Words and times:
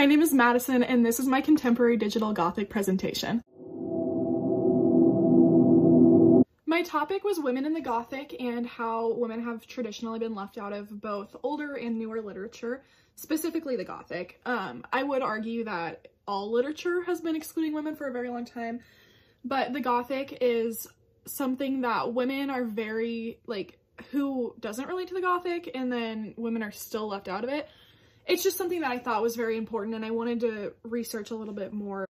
my 0.00 0.06
name 0.06 0.22
is 0.22 0.32
Madison 0.32 0.82
and 0.82 1.04
this 1.04 1.20
is 1.20 1.26
my 1.26 1.42
contemporary 1.42 1.98
digital 1.98 2.32
gothic 2.32 2.70
presentation. 2.70 3.42
My 6.64 6.82
topic 6.84 7.22
was 7.22 7.38
women 7.38 7.66
in 7.66 7.74
the 7.74 7.82
Gothic 7.82 8.34
and 8.40 8.66
how 8.66 9.12
women 9.12 9.44
have 9.44 9.66
traditionally 9.66 10.18
been 10.18 10.34
left 10.34 10.56
out 10.56 10.72
of 10.72 11.02
both 11.02 11.36
older 11.42 11.74
and 11.74 11.98
newer 11.98 12.22
literature, 12.22 12.82
specifically 13.14 13.76
the 13.76 13.84
Gothic. 13.84 14.40
Um, 14.46 14.86
I 14.90 15.02
would 15.02 15.20
argue 15.20 15.64
that 15.64 16.08
all 16.26 16.50
literature 16.50 17.02
has 17.02 17.20
been 17.20 17.36
excluding 17.36 17.74
women 17.74 17.94
for 17.94 18.08
a 18.08 18.12
very 18.12 18.30
long 18.30 18.46
time, 18.46 18.80
but 19.44 19.74
the 19.74 19.80
Gothic 19.80 20.38
is 20.40 20.86
something 21.26 21.82
that 21.82 22.14
women 22.14 22.48
are 22.48 22.64
very, 22.64 23.38
like, 23.46 23.78
who 24.12 24.54
doesn't 24.60 24.88
relate 24.88 25.08
to 25.08 25.14
the 25.14 25.20
Gothic 25.20 25.70
and 25.74 25.92
then 25.92 26.32
women 26.38 26.62
are 26.62 26.72
still 26.72 27.06
left 27.06 27.28
out 27.28 27.44
of 27.44 27.50
it. 27.50 27.68
It's 28.26 28.42
just 28.42 28.56
something 28.56 28.80
that 28.80 28.90
I 28.90 28.98
thought 28.98 29.22
was 29.22 29.36
very 29.36 29.56
important 29.56 29.94
and 29.96 30.04
I 30.04 30.10
wanted 30.10 30.40
to 30.40 30.72
research 30.82 31.30
a 31.30 31.34
little 31.34 31.54
bit 31.54 31.72
more. 31.72 32.06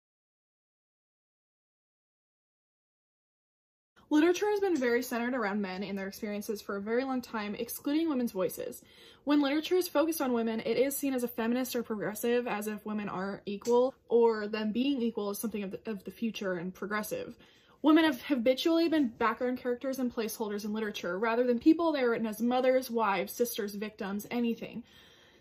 Literature 4.13 4.51
has 4.51 4.59
been 4.59 4.77
very 4.77 5.03
centered 5.03 5.35
around 5.35 5.63
men 5.63 5.85
and 5.85 5.97
their 5.97 6.09
experiences 6.09 6.61
for 6.61 6.77
a 6.77 6.81
very 6.81 7.05
long 7.05 7.23
time, 7.23 7.55
excluding 7.55 8.09
women's 8.09 8.33
voices. 8.33 8.83
When 9.23 9.41
literature 9.41 9.77
is 9.77 9.87
focused 9.87 10.21
on 10.21 10.33
women, 10.33 10.59
it 10.61 10.77
is 10.77 10.97
seen 10.97 11.15
as 11.15 11.23
a 11.23 11.29
feminist 11.29 11.77
or 11.77 11.85
progressive, 11.85 12.49
as 12.49 12.67
if 12.67 12.85
women 12.85 13.09
are 13.09 13.41
equal, 13.47 13.95
or 14.09 14.49
them 14.49 14.73
being 14.73 15.01
equal 15.01 15.31
is 15.31 15.39
something 15.39 15.63
of 15.63 15.71
the, 15.71 15.81
of 15.89 16.03
the 16.03 16.11
future 16.11 16.55
and 16.55 16.75
progressive. 16.75 17.37
Women 17.83 18.05
have 18.05 18.21
habitually 18.23 18.89
been 18.89 19.09
background 19.09 19.59
characters 19.59 20.01
and 20.01 20.13
placeholders 20.13 20.65
in 20.65 20.73
literature. 20.73 21.17
Rather 21.17 21.45
than 21.45 21.61
people, 21.61 21.93
they 21.93 22.03
are 22.03 22.11
written 22.11 22.27
as 22.27 22.43
mothers, 22.43 22.91
wives, 22.91 23.33
sisters, 23.33 23.77
victims, 23.77 24.27
anything. 24.29 24.83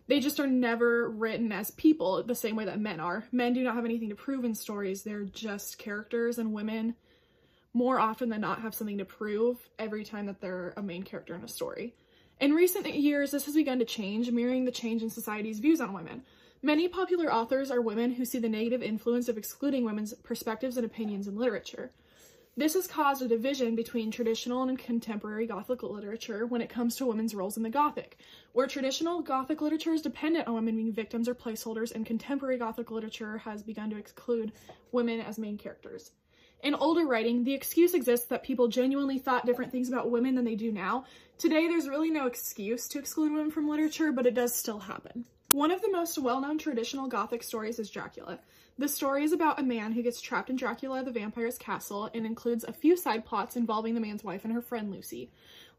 They 0.09 0.20
just 0.20 0.40
are 0.40 0.48
never 0.48 1.08
written 1.08 1.52
as 1.52 1.70
people 1.70 2.23
the 2.23 2.34
same 2.34 2.55
way 2.55 2.66
that 2.66 2.80
men 2.80 3.00
are. 3.00 3.26
Men 3.31 3.54
do 3.54 3.63
not 3.63 3.76
have 3.76 3.86
anything 3.86 4.09
to 4.09 4.16
prove 4.16 4.44
in 4.44 4.55
stories. 4.55 5.04
They're 5.04 5.23
just 5.23 5.77
characters 5.77 6.39
and 6.39 6.52
women 6.52 6.95
more 7.75 8.00
often 8.00 8.30
than 8.30 8.42
not 8.42 8.64
have 8.64 8.73
something 8.73 8.97
to 8.97 9.06
prove 9.06 9.59
every 9.78 10.03
time 10.03 10.25
that 10.25 10.42
they're 10.42 10.73
a 10.75 10.81
main 10.81 11.03
character 11.03 11.36
in 11.36 11.44
a 11.44 11.47
story. 11.47 11.94
In 12.42 12.53
recent 12.53 12.92
years, 12.92 13.30
this 13.30 13.45
has 13.45 13.53
begun 13.53 13.78
to 13.78 13.86
change, 13.86 14.31
mirroring 14.31 14.66
the 14.66 14.72
change 14.72 15.03
in 15.03 15.11
society's 15.11 15.59
views 15.59 15.80
on 15.80 15.94
women. 15.94 16.23
Many 16.64 16.88
popular 16.88 17.31
authors 17.31 17.69
are 17.69 17.80
women 17.80 18.14
who 18.14 18.25
see 18.25 18.39
the 18.39 18.50
negative 18.50 18.81
influence 18.81 19.30
of 19.30 19.38
excluding 19.38 19.86
women's 19.86 20.16
perspectives 20.16 20.75
and 20.75 20.88
opinions 20.88 21.28
in 21.28 21.38
literature. 21.38 21.91
This 22.60 22.74
has 22.74 22.88
caused 22.88 23.22
a 23.22 23.28
division 23.30 23.78
between 23.78 24.12
traditional 24.12 24.64
and 24.64 24.78
contemporary 24.78 25.48
Gothic 25.48 25.82
literature 25.82 26.46
when 26.46 26.60
it 26.60 26.68
comes 26.70 26.98
to 26.98 27.06
women's 27.06 27.34
roles 27.34 27.56
in 27.56 27.64
the 27.64 27.70
Gothic, 27.70 28.18
where 28.52 28.68
traditional 28.68 29.22
Gothic 29.22 29.62
literature 29.62 29.94
is 29.94 30.02
dependent 30.02 30.46
on 30.46 30.56
women 30.56 30.76
being 30.76 30.92
victims 30.92 31.30
or 31.30 31.36
placeholders, 31.36 31.96
and 31.96 32.06
contemporary 32.06 32.58
Gothic 32.58 32.92
literature 32.92 33.38
has 33.38 33.64
begun 33.64 33.90
to 33.92 33.98
exclude 33.98 34.52
women 34.92 35.22
as 35.22 35.40
main 35.40 35.58
characters. 35.58 36.12
In 36.62 36.76
older 36.76 37.08
writing, 37.08 37.46
the 37.46 37.54
excuse 37.54 37.94
exists 37.94 38.26
that 38.26 38.44
people 38.44 38.68
genuinely 38.68 39.20
thought 39.20 39.46
different 39.46 39.72
things 39.72 39.88
about 39.88 40.12
women 40.12 40.36
than 40.36 40.44
they 40.44 40.56
do 40.56 40.70
now. 40.70 41.06
Today, 41.38 41.70
there's 41.70 41.88
really 41.88 42.12
no 42.12 42.28
excuse 42.28 42.90
to 42.90 43.00
exclude 43.00 43.32
women 43.32 43.52
from 43.52 43.70
literature, 43.70 44.12
but 44.12 44.26
it 44.26 44.34
does 44.34 44.54
still 44.54 44.80
happen. 44.80 45.24
One 45.52 45.72
of 45.72 45.82
the 45.82 45.94
most 45.94 46.18
well-known 46.18 46.58
traditional 46.58 47.08
Gothic 47.08 47.42
stories 47.42 47.80
is 47.80 47.90
Dracula. 47.90 48.38
The 48.80 48.88
story 48.88 49.25
is 49.25 49.33
about 49.33 49.59
a 49.59 49.63
man 49.63 49.91
who 49.91 50.02
gets 50.02 50.22
trapped 50.22 50.49
in 50.49 50.55
Dracula 50.55 51.03
the 51.03 51.11
vampire's 51.11 51.58
castle 51.58 52.09
and 52.13 52.25
includes 52.25 52.63
a 52.63 52.72
few 52.72 52.95
side 52.95 53.25
plots 53.25 53.58
involving 53.58 53.94
the 53.94 53.99
man's 53.99 54.23
wife 54.23 54.45
and 54.45 54.53
her 54.53 54.61
friend 54.61 54.89
Lucy. 54.89 55.30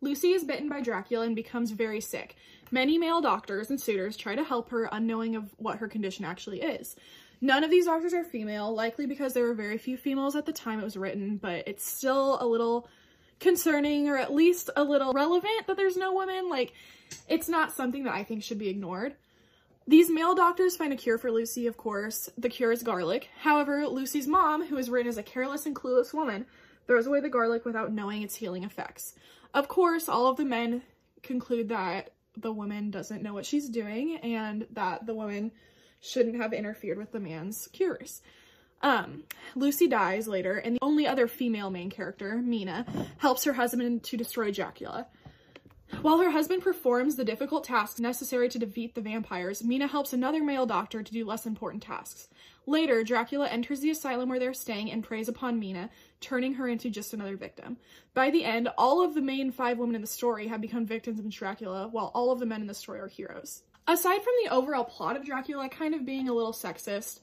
Lucy 0.02 0.32
is 0.32 0.44
bitten 0.44 0.68
by 0.68 0.82
Dracula 0.82 1.24
and 1.24 1.34
becomes 1.34 1.70
very 1.70 2.02
sick. 2.02 2.36
Many 2.70 2.98
male 2.98 3.22
doctors 3.22 3.70
and 3.70 3.80
suitors 3.80 4.18
try 4.18 4.34
to 4.34 4.44
help 4.44 4.68
her 4.68 4.86
unknowing 4.92 5.34
of 5.34 5.48
what 5.56 5.78
her 5.78 5.88
condition 5.88 6.26
actually 6.26 6.60
is. 6.60 6.94
None 7.40 7.64
of 7.64 7.70
these 7.70 7.86
doctors 7.86 8.12
are 8.12 8.22
female, 8.22 8.70
likely 8.74 9.06
because 9.06 9.32
there 9.32 9.44
were 9.44 9.54
very 9.54 9.78
few 9.78 9.96
females 9.96 10.36
at 10.36 10.44
the 10.44 10.52
time 10.52 10.78
it 10.78 10.84
was 10.84 10.98
written, 10.98 11.38
but 11.38 11.66
it's 11.66 11.90
still 11.90 12.36
a 12.38 12.44
little 12.44 12.86
concerning 13.38 14.10
or 14.10 14.18
at 14.18 14.34
least 14.34 14.68
a 14.76 14.84
little 14.84 15.14
relevant 15.14 15.66
that 15.68 15.78
there's 15.78 15.96
no 15.96 16.12
women. 16.12 16.50
Like, 16.50 16.74
it's 17.30 17.48
not 17.48 17.72
something 17.72 18.04
that 18.04 18.12
I 18.14 18.24
think 18.24 18.42
should 18.42 18.58
be 18.58 18.68
ignored. 18.68 19.14
These 19.86 20.10
male 20.10 20.34
doctors 20.34 20.76
find 20.76 20.92
a 20.92 20.96
cure 20.96 21.18
for 21.18 21.32
Lucy, 21.32 21.66
of 21.66 21.76
course. 21.76 22.30
The 22.38 22.48
cure 22.48 22.70
is 22.70 22.82
garlic. 22.82 23.28
However, 23.40 23.86
Lucy's 23.86 24.28
mom, 24.28 24.66
who 24.66 24.76
is 24.76 24.88
written 24.88 25.08
as 25.08 25.18
a 25.18 25.22
careless 25.22 25.66
and 25.66 25.74
clueless 25.74 26.14
woman, 26.14 26.46
throws 26.86 27.06
away 27.06 27.20
the 27.20 27.28
garlic 27.28 27.64
without 27.64 27.92
knowing 27.92 28.22
its 28.22 28.36
healing 28.36 28.64
effects. 28.64 29.14
Of 29.52 29.68
course, 29.68 30.08
all 30.08 30.28
of 30.28 30.36
the 30.36 30.44
men 30.44 30.82
conclude 31.22 31.68
that 31.70 32.12
the 32.36 32.52
woman 32.52 32.90
doesn't 32.90 33.22
know 33.22 33.34
what 33.34 33.46
she's 33.46 33.68
doing 33.68 34.16
and 34.18 34.66
that 34.72 35.06
the 35.06 35.14
woman 35.14 35.50
shouldn't 36.00 36.36
have 36.36 36.52
interfered 36.52 36.98
with 36.98 37.12
the 37.12 37.20
man's 37.20 37.68
cures. 37.72 38.22
Um, 38.82 39.24
Lucy 39.54 39.88
dies 39.88 40.26
later, 40.26 40.56
and 40.56 40.76
the 40.76 40.82
only 40.82 41.06
other 41.06 41.28
female 41.28 41.70
main 41.70 41.90
character, 41.90 42.36
Mina, 42.36 42.86
helps 43.18 43.44
her 43.44 43.52
husband 43.52 44.04
to 44.04 44.16
destroy 44.16 44.50
Dracula. 44.50 45.06
While 46.02 46.18
her 46.20 46.30
husband 46.30 46.62
performs 46.62 47.16
the 47.16 47.24
difficult 47.24 47.64
tasks 47.64 48.00
necessary 48.00 48.48
to 48.48 48.58
defeat 48.58 48.94
the 48.94 49.02
vampires, 49.02 49.62
Mina 49.62 49.86
helps 49.86 50.12
another 50.14 50.42
male 50.42 50.64
doctor 50.64 51.02
to 51.02 51.12
do 51.12 51.26
less 51.26 51.44
important 51.44 51.82
tasks. 51.82 52.28
Later, 52.66 53.04
Dracula 53.04 53.48
enters 53.48 53.80
the 53.80 53.90
asylum 53.90 54.28
where 54.30 54.38
they're 54.38 54.54
staying 54.54 54.90
and 54.90 55.04
preys 55.04 55.28
upon 55.28 55.58
Mina, 55.58 55.90
turning 56.20 56.54
her 56.54 56.68
into 56.68 56.88
just 56.88 57.12
another 57.12 57.36
victim. 57.36 57.76
By 58.14 58.30
the 58.30 58.44
end, 58.44 58.68
all 58.78 59.04
of 59.04 59.14
the 59.14 59.20
main 59.20 59.52
five 59.52 59.78
women 59.78 59.94
in 59.94 60.00
the 60.00 60.06
story 60.06 60.46
have 60.46 60.62
become 60.62 60.86
victims 60.86 61.18
of 61.18 61.28
Dracula, 61.28 61.88
while 61.88 62.12
all 62.14 62.30
of 62.30 62.38
the 62.38 62.46
men 62.46 62.62
in 62.62 62.66
the 62.66 62.74
story 62.74 63.00
are 63.00 63.08
heroes. 63.08 63.62
Aside 63.86 64.22
from 64.22 64.34
the 64.44 64.52
overall 64.52 64.84
plot 64.84 65.16
of 65.16 65.24
Dracula 65.26 65.68
kind 65.68 65.94
of 65.94 66.06
being 66.06 66.28
a 66.28 66.32
little 66.32 66.52
sexist, 66.52 67.20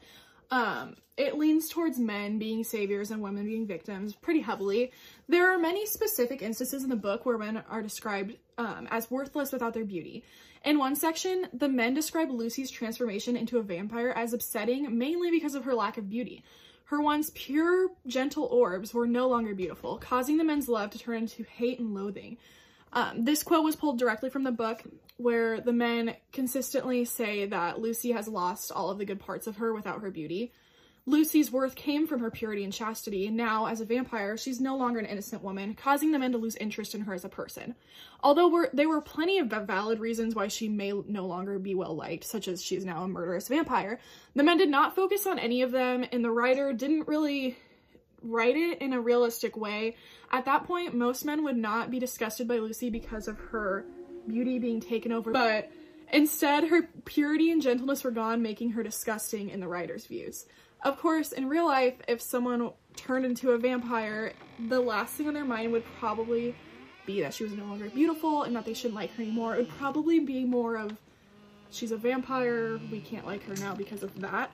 um, 0.52 0.96
it 1.18 1.38
leans 1.38 1.70
towards 1.70 1.98
men 1.98 2.38
being 2.38 2.64
saviors 2.64 3.12
and 3.12 3.22
women 3.22 3.46
being 3.46 3.66
victims 3.66 4.14
pretty 4.14 4.42
heavily. 4.42 4.92
There 5.28 5.52
are 5.52 5.58
many 5.58 5.86
specific 5.86 6.42
instances 6.42 6.84
in 6.84 6.90
the 6.90 6.96
book 6.96 7.26
where 7.26 7.38
men 7.38 7.64
are 7.70 7.82
described 7.82 8.38
um, 8.58 8.88
as 8.92 9.10
worthless 9.10 9.52
without 9.52 9.74
their 9.74 9.86
beauty. 9.86 10.24
In 10.64 10.78
one 10.78 10.96
section, 10.96 11.48
the 11.54 11.70
men 11.70 11.94
describe 11.94 12.30
Lucy's 12.30 12.72
transformation 12.72 13.36
into 13.36 13.58
a 13.58 13.64
vampire 13.64 14.10
as 14.10 14.34
upsetting, 14.34 14.98
mainly 14.98 15.32
because 15.32 15.56
of 15.56 15.64
her 15.66 15.74
lack 15.74 15.98
of 15.98 16.10
beauty. 16.10 16.44
Her 16.86 17.02
once 17.02 17.32
pure, 17.34 17.90
gentle 18.06 18.46
orbs 18.46 18.94
were 18.94 19.08
no 19.08 19.28
longer 19.28 19.54
beautiful, 19.54 19.98
causing 19.98 20.38
the 20.38 20.44
men's 20.44 20.70
love 20.70 20.92
to 20.92 21.00
turn 21.00 21.18
into 21.18 21.44
hate 21.44 21.80
and 21.80 21.94
loathing. 21.94 22.38
Um, 22.94 23.26
this 23.26 23.44
quote 23.44 23.64
was 23.64 23.76
pulled 23.76 24.00
directly 24.00 24.30
from 24.30 24.44
the 24.44 24.52
book, 24.52 24.84
where 25.18 25.60
the 25.60 25.74
men 25.74 26.16
consistently 26.32 27.06
say 27.06 27.46
that 27.46 27.80
Lucy 27.80 28.12
has 28.12 28.28
lost 28.28 28.72
all 28.72 28.90
of 28.90 28.98
the 28.98 29.06
good 29.06 29.20
parts 29.20 29.48
of 29.48 29.58
her 29.58 29.74
without 29.74 30.02
her 30.02 30.12
beauty. 30.12 30.52
Lucy's 31.08 31.50
worth 31.50 31.76
came 31.76 32.06
from 32.06 32.20
her 32.20 32.30
purity 32.30 32.66
and 32.66 32.74
chastity. 32.74 33.28
And 33.28 33.38
now, 33.38 33.68
as 33.68 33.80
a 33.80 33.86
vampire, 33.86 34.36
she's 34.36 34.60
no 34.60 34.76
longer 34.76 35.00
an 35.00 35.06
innocent 35.06 35.42
woman, 35.42 35.74
causing 35.74 36.12
the 36.12 36.20
men 36.20 36.34
to 36.34 36.38
lose 36.38 36.58
interest 36.58 36.94
in 36.94 37.02
her 37.02 37.14
as 37.14 37.24
a 37.24 37.30
person. 37.30 37.76
Although 38.22 38.66
there 38.74 38.90
were 38.90 39.00
plenty 39.00 39.40
of 39.40 39.48
valid 39.48 40.02
reasons 40.02 40.36
why 40.36 40.50
she 40.50 40.68
may 40.68 40.92
no 41.08 41.26
longer 41.26 41.60
be 41.60 41.76
well 41.76 41.96
liked, 41.96 42.26
such 42.26 42.50
as 42.50 42.62
she's 42.62 42.84
now 42.84 43.04
a 43.04 43.08
murderous 43.08 43.48
vampire, 43.48 44.00
the 44.36 44.44
men 44.44 44.58
did 44.58 44.70
not 44.70 44.96
focus 44.96 45.26
on 45.26 45.40
any 45.40 45.62
of 45.62 45.72
them, 45.72 46.06
and 46.12 46.26
the 46.26 46.32
writer 46.32 46.74
didn't 46.74 47.08
really 47.08 47.58
write 48.28 48.56
it 48.56 48.82
in 48.82 48.94
a 48.94 49.02
realistic 49.02 49.58
way. 49.58 49.96
At 50.32 50.46
that 50.46 50.66
point, 50.66 50.94
most 50.94 51.26
men 51.26 51.44
would 51.44 51.58
not 51.58 51.92
be 51.92 52.00
disgusted 52.00 52.48
by 52.48 52.58
Lucy 52.58 52.90
because 52.90 53.28
of 53.28 53.38
her 53.38 53.86
beauty 54.28 54.60
being 54.60 54.82
taken 54.82 55.12
over, 55.12 55.32
but 55.32 55.72
instead 56.12 56.66
her 56.66 56.90
purity 57.06 57.52
and 57.52 57.62
gentleness 57.62 58.04
were 58.04 58.12
gone, 58.12 58.42
making 58.42 58.72
her 58.72 58.84
disgusting 58.84 59.50
in 59.50 59.60
the 59.60 59.68
writer's 59.68 60.06
views. 60.06 60.46
Of 60.84 61.00
course, 61.00 61.32
in 61.32 61.50
real 61.50 61.66
life, 61.66 61.96
if 62.08 62.22
someone 62.22 62.72
turned 62.96 63.26
into 63.26 63.52
a 63.52 63.58
vampire, 63.58 64.34
the 64.68 64.80
last 64.80 65.14
thing 65.14 65.28
on 65.28 65.34
their 65.34 65.46
mind 65.46 65.72
would 65.72 65.86
probably 66.00 66.56
be 67.06 67.22
that 67.22 67.34
she 67.34 67.44
was 67.44 67.54
no 67.54 67.64
longer 67.64 67.90
beautiful 67.90 68.44
and 68.44 68.56
that 68.56 68.66
they 68.66 68.74
shouldn't 68.74 68.96
like 68.96 69.14
her 69.16 69.24
anymore. 69.24 69.56
It 69.56 69.60
would 69.60 69.70
probably 69.70 70.20
be 70.20 70.46
more 70.46 70.78
of, 70.78 70.92
she's 71.72 71.92
a 71.92 71.98
vampire, 71.98 72.80
we 72.92 73.00
can't 73.00 73.26
like 73.26 73.44
her 73.44 73.56
now 73.56 73.74
because 73.74 74.04
of 74.04 74.20
that. 74.20 74.52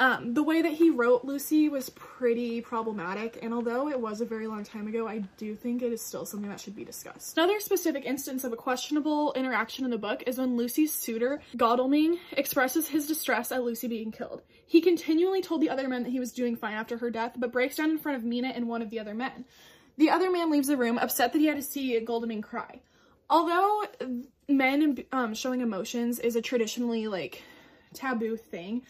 Um, 0.00 0.32
the 0.32 0.44
way 0.44 0.62
that 0.62 0.72
he 0.72 0.90
wrote 0.90 1.24
Lucy 1.24 1.68
was 1.68 1.90
pretty 1.90 2.60
problematic, 2.60 3.40
and 3.42 3.52
although 3.52 3.88
it 3.88 4.00
was 4.00 4.20
a 4.20 4.24
very 4.24 4.46
long 4.46 4.62
time 4.62 4.86
ago, 4.86 5.08
I 5.08 5.24
do 5.36 5.56
think 5.56 5.82
it 5.82 5.92
is 5.92 6.00
still 6.00 6.24
something 6.24 6.48
that 6.48 6.60
should 6.60 6.76
be 6.76 6.84
discussed. 6.84 7.36
Another 7.36 7.58
specific 7.58 8.04
instance 8.04 8.44
of 8.44 8.52
a 8.52 8.56
questionable 8.56 9.32
interaction 9.32 9.84
in 9.84 9.90
the 9.90 9.98
book 9.98 10.22
is 10.28 10.38
when 10.38 10.56
Lucy's 10.56 10.92
suitor, 10.92 11.42
Godalming, 11.56 12.18
expresses 12.30 12.86
his 12.86 13.08
distress 13.08 13.50
at 13.50 13.64
Lucy 13.64 13.88
being 13.88 14.12
killed. 14.12 14.42
He 14.66 14.80
continually 14.80 15.42
told 15.42 15.62
the 15.62 15.70
other 15.70 15.88
men 15.88 16.04
that 16.04 16.10
he 16.10 16.20
was 16.20 16.32
doing 16.32 16.54
fine 16.54 16.74
after 16.74 16.98
her 16.98 17.10
death, 17.10 17.32
but 17.36 17.50
breaks 17.50 17.74
down 17.74 17.90
in 17.90 17.98
front 17.98 18.18
of 18.18 18.24
Mina 18.24 18.48
and 18.48 18.68
one 18.68 18.82
of 18.82 18.90
the 18.90 19.00
other 19.00 19.14
men. 19.14 19.46
The 19.96 20.10
other 20.10 20.30
man 20.30 20.48
leaves 20.48 20.68
the 20.68 20.76
room, 20.76 20.96
upset 20.98 21.32
that 21.32 21.40
he 21.40 21.46
had 21.46 21.56
to 21.56 21.62
see 21.62 21.98
Godalming 21.98 22.42
cry. 22.42 22.82
Although 23.28 23.84
men 24.48 25.04
um, 25.10 25.34
showing 25.34 25.60
emotions 25.60 26.20
is 26.20 26.36
a 26.36 26.40
traditionally, 26.40 27.08
like, 27.08 27.42
taboo 27.94 28.36
thing, 28.36 28.82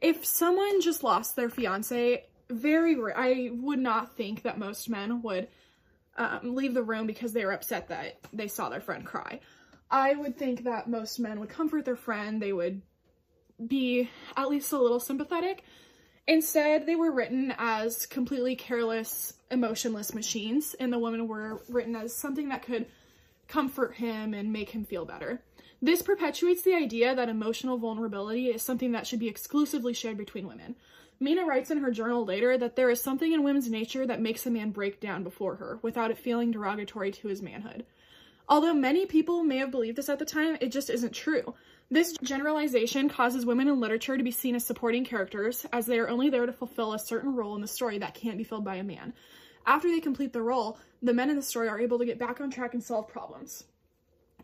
if 0.00 0.24
someone 0.24 0.80
just 0.80 1.02
lost 1.02 1.36
their 1.36 1.50
fiance, 1.50 2.24
very 2.50 2.96
I 3.14 3.50
would 3.52 3.78
not 3.78 4.16
think 4.16 4.42
that 4.42 4.58
most 4.58 4.88
men 4.88 5.22
would 5.22 5.48
um, 6.16 6.54
leave 6.54 6.74
the 6.74 6.82
room 6.82 7.06
because 7.06 7.32
they 7.32 7.44
were 7.44 7.52
upset 7.52 7.88
that 7.88 8.18
they 8.32 8.48
saw 8.48 8.68
their 8.68 8.80
friend 8.80 9.04
cry. 9.04 9.40
I 9.90 10.14
would 10.14 10.36
think 10.36 10.64
that 10.64 10.88
most 10.88 11.18
men 11.18 11.40
would 11.40 11.48
comfort 11.48 11.84
their 11.84 11.96
friend, 11.96 12.42
they 12.42 12.52
would 12.52 12.82
be 13.64 14.08
at 14.36 14.48
least 14.48 14.72
a 14.72 14.78
little 14.78 15.00
sympathetic. 15.00 15.62
Instead, 16.26 16.86
they 16.86 16.94
were 16.94 17.10
written 17.10 17.54
as 17.56 18.04
completely 18.04 18.54
careless, 18.54 19.34
emotionless 19.50 20.14
machines, 20.14 20.74
and 20.78 20.92
the 20.92 20.98
women 20.98 21.26
were 21.26 21.62
written 21.68 21.96
as 21.96 22.14
something 22.14 22.50
that 22.50 22.62
could 22.62 22.86
comfort 23.46 23.94
him 23.94 24.34
and 24.34 24.52
make 24.52 24.70
him 24.70 24.84
feel 24.84 25.06
better. 25.06 25.42
This 25.80 26.02
perpetuates 26.02 26.62
the 26.62 26.74
idea 26.74 27.14
that 27.14 27.28
emotional 27.28 27.78
vulnerability 27.78 28.48
is 28.48 28.62
something 28.62 28.92
that 28.92 29.06
should 29.06 29.20
be 29.20 29.28
exclusively 29.28 29.94
shared 29.94 30.16
between 30.16 30.48
women. 30.48 30.74
Mina 31.20 31.44
writes 31.44 31.70
in 31.70 31.78
her 31.78 31.90
journal 31.92 32.24
later 32.24 32.58
that 32.58 32.74
there 32.74 32.90
is 32.90 33.00
something 33.00 33.32
in 33.32 33.44
women's 33.44 33.70
nature 33.70 34.06
that 34.06 34.20
makes 34.20 34.44
a 34.46 34.50
man 34.50 34.70
break 34.70 35.00
down 35.00 35.22
before 35.22 35.56
her 35.56 35.78
without 35.82 36.10
it 36.10 36.18
feeling 36.18 36.50
derogatory 36.50 37.12
to 37.12 37.28
his 37.28 37.42
manhood. 37.42 37.86
Although 38.48 38.74
many 38.74 39.06
people 39.06 39.44
may 39.44 39.58
have 39.58 39.70
believed 39.70 39.98
this 39.98 40.08
at 40.08 40.18
the 40.18 40.24
time, 40.24 40.56
it 40.60 40.72
just 40.72 40.90
isn't 40.90 41.12
true. 41.12 41.54
This 41.90 42.16
generalization 42.22 43.08
causes 43.08 43.46
women 43.46 43.68
in 43.68 43.78
literature 43.78 44.16
to 44.16 44.24
be 44.24 44.30
seen 44.30 44.54
as 44.54 44.64
supporting 44.64 45.04
characters, 45.04 45.64
as 45.72 45.86
they 45.86 45.98
are 45.98 46.08
only 46.08 46.28
there 46.28 46.46
to 46.46 46.52
fulfill 46.52 46.92
a 46.92 46.98
certain 46.98 47.34
role 47.34 47.54
in 47.54 47.60
the 47.60 47.68
story 47.68 47.98
that 47.98 48.14
can't 48.14 48.38
be 48.38 48.44
filled 48.44 48.64
by 48.64 48.76
a 48.76 48.84
man. 48.84 49.12
After 49.66 49.88
they 49.88 50.00
complete 50.00 50.32
the 50.32 50.42
role, 50.42 50.78
the 51.02 51.14
men 51.14 51.30
in 51.30 51.36
the 51.36 51.42
story 51.42 51.68
are 51.68 51.78
able 51.78 51.98
to 51.98 52.06
get 52.06 52.18
back 52.18 52.40
on 52.40 52.50
track 52.50 52.74
and 52.74 52.82
solve 52.82 53.08
problems. 53.08 53.64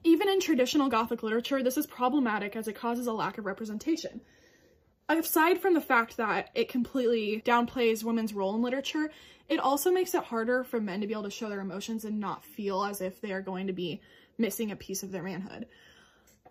Even 0.05 0.29
in 0.29 0.39
traditional 0.39 0.89
Gothic 0.89 1.23
literature, 1.23 1.63
this 1.63 1.79
is 1.79 1.87
problematic 1.87 2.55
as 2.57 2.69
it 2.69 2.75
causes 2.77 3.07
a 3.07 3.13
lack 3.13 3.39
of 3.39 3.47
representation. 3.47 4.21
Aside 5.09 5.59
from 5.59 5.75
the 5.75 5.81
fact 5.81 6.19
that 6.19 6.51
it 6.55 6.69
completely 6.69 7.43
downplays 7.45 8.05
women's 8.05 8.33
role 8.33 8.55
in 8.55 8.63
literature, 8.63 9.11
it 9.49 9.59
also 9.59 9.91
makes 9.91 10.15
it 10.15 10.25
harder 10.25 10.65
for 10.65 10.81
men 10.81 11.01
to 11.01 11.07
be 11.07 11.13
able 11.13 11.25
to 11.25 11.31
show 11.31 11.49
their 11.49 11.61
emotions 11.61 12.05
and 12.05 12.21
not 12.21 12.45
feel 12.45 12.85
as 12.85 13.01
if 13.01 13.21
they 13.21 13.33
are 13.33 13.43
going 13.43 13.67
to 13.67 13.73
be 13.73 14.01
missing 14.39 14.71
a 14.71 14.77
piece 14.77 15.03
of 15.03 15.11
their 15.11 15.23
manhood. 15.23 15.67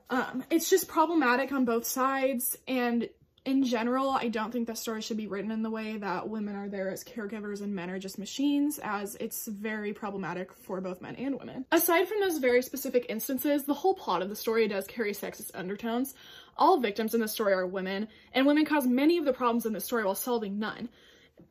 Um, 0.09 0.43
it's 0.51 0.69
just 0.69 0.87
problematic 0.87 1.51
on 1.51 1.65
both 1.65 1.85
sides, 1.85 2.57
and 2.67 3.09
in 3.45 3.63
general, 3.65 4.09
I 4.09 4.29
don't 4.29 4.51
think 4.51 4.67
the 4.67 4.75
story 4.75 5.01
should 5.01 5.17
be 5.17 5.27
written 5.27 5.51
in 5.51 5.63
the 5.63 5.69
way 5.69 5.97
that 5.97 6.29
women 6.29 6.55
are 6.55 6.69
there 6.69 6.89
as 6.89 7.03
caregivers 7.03 7.61
and 7.61 7.75
men 7.75 7.89
are 7.89 7.99
just 7.99 8.17
machines, 8.17 8.79
as 8.81 9.15
it's 9.15 9.47
very 9.47 9.91
problematic 9.93 10.53
for 10.53 10.79
both 10.79 11.01
men 11.01 11.15
and 11.17 11.37
women. 11.37 11.65
Aside 11.71 12.07
from 12.07 12.21
those 12.21 12.37
very 12.37 12.61
specific 12.61 13.07
instances, 13.09 13.65
the 13.65 13.73
whole 13.73 13.95
plot 13.95 14.21
of 14.21 14.29
the 14.29 14.35
story 14.35 14.67
does 14.69 14.87
carry 14.87 15.13
sexist 15.13 15.51
undertones. 15.53 16.13
All 16.55 16.79
victims 16.79 17.13
in 17.13 17.19
the 17.19 17.27
story 17.27 17.51
are 17.51 17.67
women, 17.67 18.07
and 18.33 18.45
women 18.45 18.63
cause 18.63 18.87
many 18.87 19.17
of 19.17 19.25
the 19.25 19.33
problems 19.33 19.65
in 19.65 19.73
the 19.73 19.81
story 19.81 20.05
while 20.05 20.15
solving 20.15 20.57
none. 20.57 20.87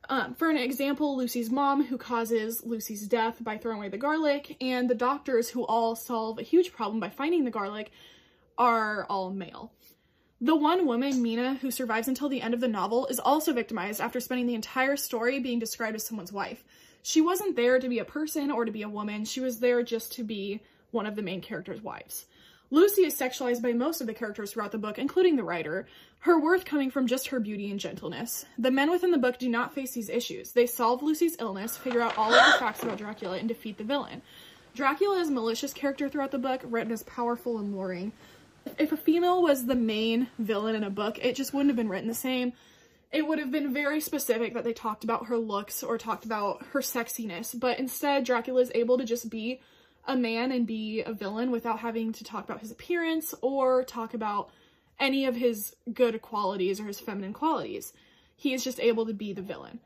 Um, 0.09 0.33
for 0.33 0.49
an 0.49 0.57
example, 0.57 1.15
Lucy's 1.15 1.51
mom, 1.51 1.83
who 1.83 1.97
causes 1.97 2.63
Lucy's 2.65 3.07
death 3.07 3.37
by 3.43 3.57
throwing 3.57 3.77
away 3.77 3.89
the 3.89 3.97
garlic, 3.97 4.57
and 4.59 4.89
the 4.89 4.95
doctors, 4.95 5.49
who 5.49 5.63
all 5.63 5.95
solve 5.95 6.39
a 6.39 6.43
huge 6.43 6.73
problem 6.73 6.99
by 6.99 7.09
finding 7.09 7.45
the 7.45 7.51
garlic, 7.51 7.91
are 8.57 9.05
all 9.09 9.31
male. 9.31 9.71
The 10.43 10.57
one 10.57 10.85
woman, 10.85 11.21
Mina, 11.21 11.53
who 11.61 11.71
survives 11.71 12.09
until 12.09 12.27
the 12.27 12.41
end 12.41 12.53
of 12.53 12.59
the 12.59 12.67
novel, 12.67 13.07
is 13.07 13.17
also 13.17 13.53
victimized 13.53 14.01
after 14.01 14.19
spending 14.19 14.45
the 14.45 14.55
entire 14.55 14.97
story 14.97 15.39
being 15.39 15.57
described 15.57 15.95
as 15.95 16.05
someone's 16.05 16.33
wife. 16.33 16.65
She 17.01 17.21
wasn't 17.21 17.55
there 17.55 17.79
to 17.79 17.87
be 17.87 17.99
a 17.99 18.03
person 18.03 18.51
or 18.51 18.65
to 18.65 18.71
be 18.71 18.81
a 18.81 18.89
woman, 18.89 19.23
she 19.23 19.39
was 19.39 19.59
there 19.61 19.83
just 19.83 20.11
to 20.15 20.23
be 20.25 20.59
one 20.91 21.05
of 21.05 21.15
the 21.15 21.21
main 21.21 21.39
character's 21.39 21.81
wives. 21.81 22.25
Lucy 22.71 23.05
is 23.05 23.17
sexualized 23.17 23.61
by 23.61 23.71
most 23.71 24.01
of 24.01 24.07
the 24.07 24.13
characters 24.13 24.51
throughout 24.51 24.73
the 24.73 24.77
book, 24.77 24.99
including 24.99 25.37
the 25.37 25.45
writer, 25.45 25.87
her 26.19 26.37
worth 26.37 26.65
coming 26.65 26.91
from 26.91 27.07
just 27.07 27.27
her 27.27 27.39
beauty 27.39 27.71
and 27.71 27.79
gentleness. 27.79 28.43
The 28.57 28.69
men 28.69 28.91
within 28.91 29.11
the 29.11 29.17
book 29.17 29.39
do 29.39 29.47
not 29.47 29.73
face 29.73 29.93
these 29.93 30.09
issues. 30.09 30.51
They 30.51 30.65
solve 30.65 31.01
Lucy's 31.01 31.37
illness, 31.39 31.77
figure 31.77 32.01
out 32.01 32.17
all 32.17 32.33
of 32.33 32.51
the 32.51 32.59
facts 32.59 32.83
about 32.83 32.97
Dracula, 32.97 33.37
and 33.37 33.47
defeat 33.47 33.77
the 33.77 33.85
villain. 33.85 34.21
Dracula 34.75 35.19
is 35.19 35.29
a 35.29 35.31
malicious 35.31 35.71
character 35.71 36.09
throughout 36.09 36.31
the 36.31 36.37
book, 36.37 36.61
written 36.65 36.91
as 36.91 37.03
powerful 37.03 37.59
and 37.59 37.73
luring. 37.73 38.11
If 38.77 38.91
a 38.91 38.97
female 38.97 39.41
was 39.41 39.65
the 39.65 39.75
main 39.75 40.29
villain 40.39 40.75
in 40.75 40.83
a 40.83 40.89
book, 40.89 41.23
it 41.23 41.35
just 41.35 41.53
wouldn't 41.53 41.69
have 41.69 41.75
been 41.75 41.89
written 41.89 42.07
the 42.07 42.13
same. 42.13 42.53
It 43.11 43.27
would 43.27 43.37
have 43.39 43.51
been 43.51 43.73
very 43.73 44.01
specific 44.01 44.53
that 44.53 44.63
they 44.63 44.73
talked 44.73 45.03
about 45.03 45.27
her 45.27 45.37
looks 45.37 45.83
or 45.83 45.97
talked 45.97 46.25
about 46.25 46.65
her 46.71 46.79
sexiness, 46.79 47.57
but 47.57 47.77
instead 47.77 48.23
Dracula 48.23 48.61
is 48.61 48.71
able 48.73 48.97
to 48.97 49.05
just 49.05 49.29
be 49.29 49.61
a 50.05 50.15
man 50.15 50.51
and 50.51 50.65
be 50.65 51.01
a 51.01 51.13
villain 51.13 51.51
without 51.51 51.79
having 51.79 52.11
to 52.13 52.23
talk 52.23 52.43
about 52.43 52.61
his 52.61 52.71
appearance 52.71 53.35
or 53.41 53.83
talk 53.83 54.13
about 54.13 54.49
any 54.99 55.25
of 55.25 55.35
his 55.35 55.75
good 55.93 56.21
qualities 56.21 56.79
or 56.79 56.85
his 56.85 56.99
feminine 56.99 57.33
qualities. 57.33 57.93
He 58.35 58.53
is 58.53 58.63
just 58.63 58.79
able 58.79 59.05
to 59.05 59.13
be 59.13 59.33
the 59.33 59.41
villain. 59.41 59.79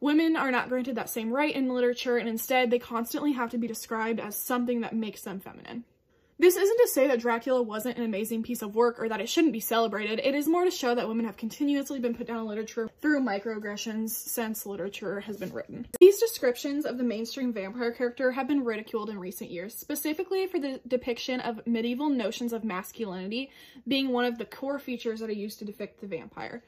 Women 0.00 0.34
are 0.34 0.50
not 0.50 0.68
granted 0.68 0.96
that 0.96 1.10
same 1.10 1.32
right 1.32 1.54
in 1.54 1.68
literature, 1.68 2.16
and 2.16 2.28
instead 2.28 2.70
they 2.70 2.78
constantly 2.78 3.32
have 3.32 3.50
to 3.50 3.58
be 3.58 3.68
described 3.68 4.18
as 4.18 4.34
something 4.34 4.80
that 4.80 4.94
makes 4.94 5.22
them 5.22 5.40
feminine. 5.40 5.84
This 6.40 6.56
isn't 6.56 6.78
to 6.78 6.88
say 6.88 7.06
that 7.06 7.20
Dracula 7.20 7.60
wasn't 7.60 7.98
an 7.98 8.04
amazing 8.04 8.42
piece 8.42 8.62
of 8.62 8.74
work 8.74 8.98
or 8.98 9.10
that 9.10 9.20
it 9.20 9.28
shouldn't 9.28 9.52
be 9.52 9.60
celebrated. 9.60 10.22
It 10.24 10.34
is 10.34 10.48
more 10.48 10.64
to 10.64 10.70
show 10.70 10.94
that 10.94 11.06
women 11.06 11.26
have 11.26 11.36
continuously 11.36 12.00
been 12.00 12.14
put 12.14 12.26
down 12.26 12.38
in 12.38 12.46
literature 12.46 12.88
through 13.02 13.20
microaggressions 13.20 14.08
since 14.08 14.64
literature 14.64 15.20
has 15.20 15.36
been 15.36 15.52
written. 15.52 15.86
These 16.00 16.18
descriptions 16.18 16.86
of 16.86 16.96
the 16.96 17.04
mainstream 17.04 17.52
vampire 17.52 17.92
character 17.92 18.32
have 18.32 18.48
been 18.48 18.64
ridiculed 18.64 19.10
in 19.10 19.18
recent 19.18 19.50
years, 19.50 19.74
specifically 19.74 20.46
for 20.46 20.58
the 20.58 20.80
depiction 20.88 21.40
of 21.40 21.60
medieval 21.66 22.08
notions 22.08 22.54
of 22.54 22.64
masculinity 22.64 23.50
being 23.86 24.08
one 24.08 24.24
of 24.24 24.38
the 24.38 24.46
core 24.46 24.78
features 24.78 25.20
that 25.20 25.28
are 25.28 25.34
used 25.34 25.58
to 25.58 25.66
depict 25.66 26.00
the 26.00 26.06
vampire. 26.06 26.64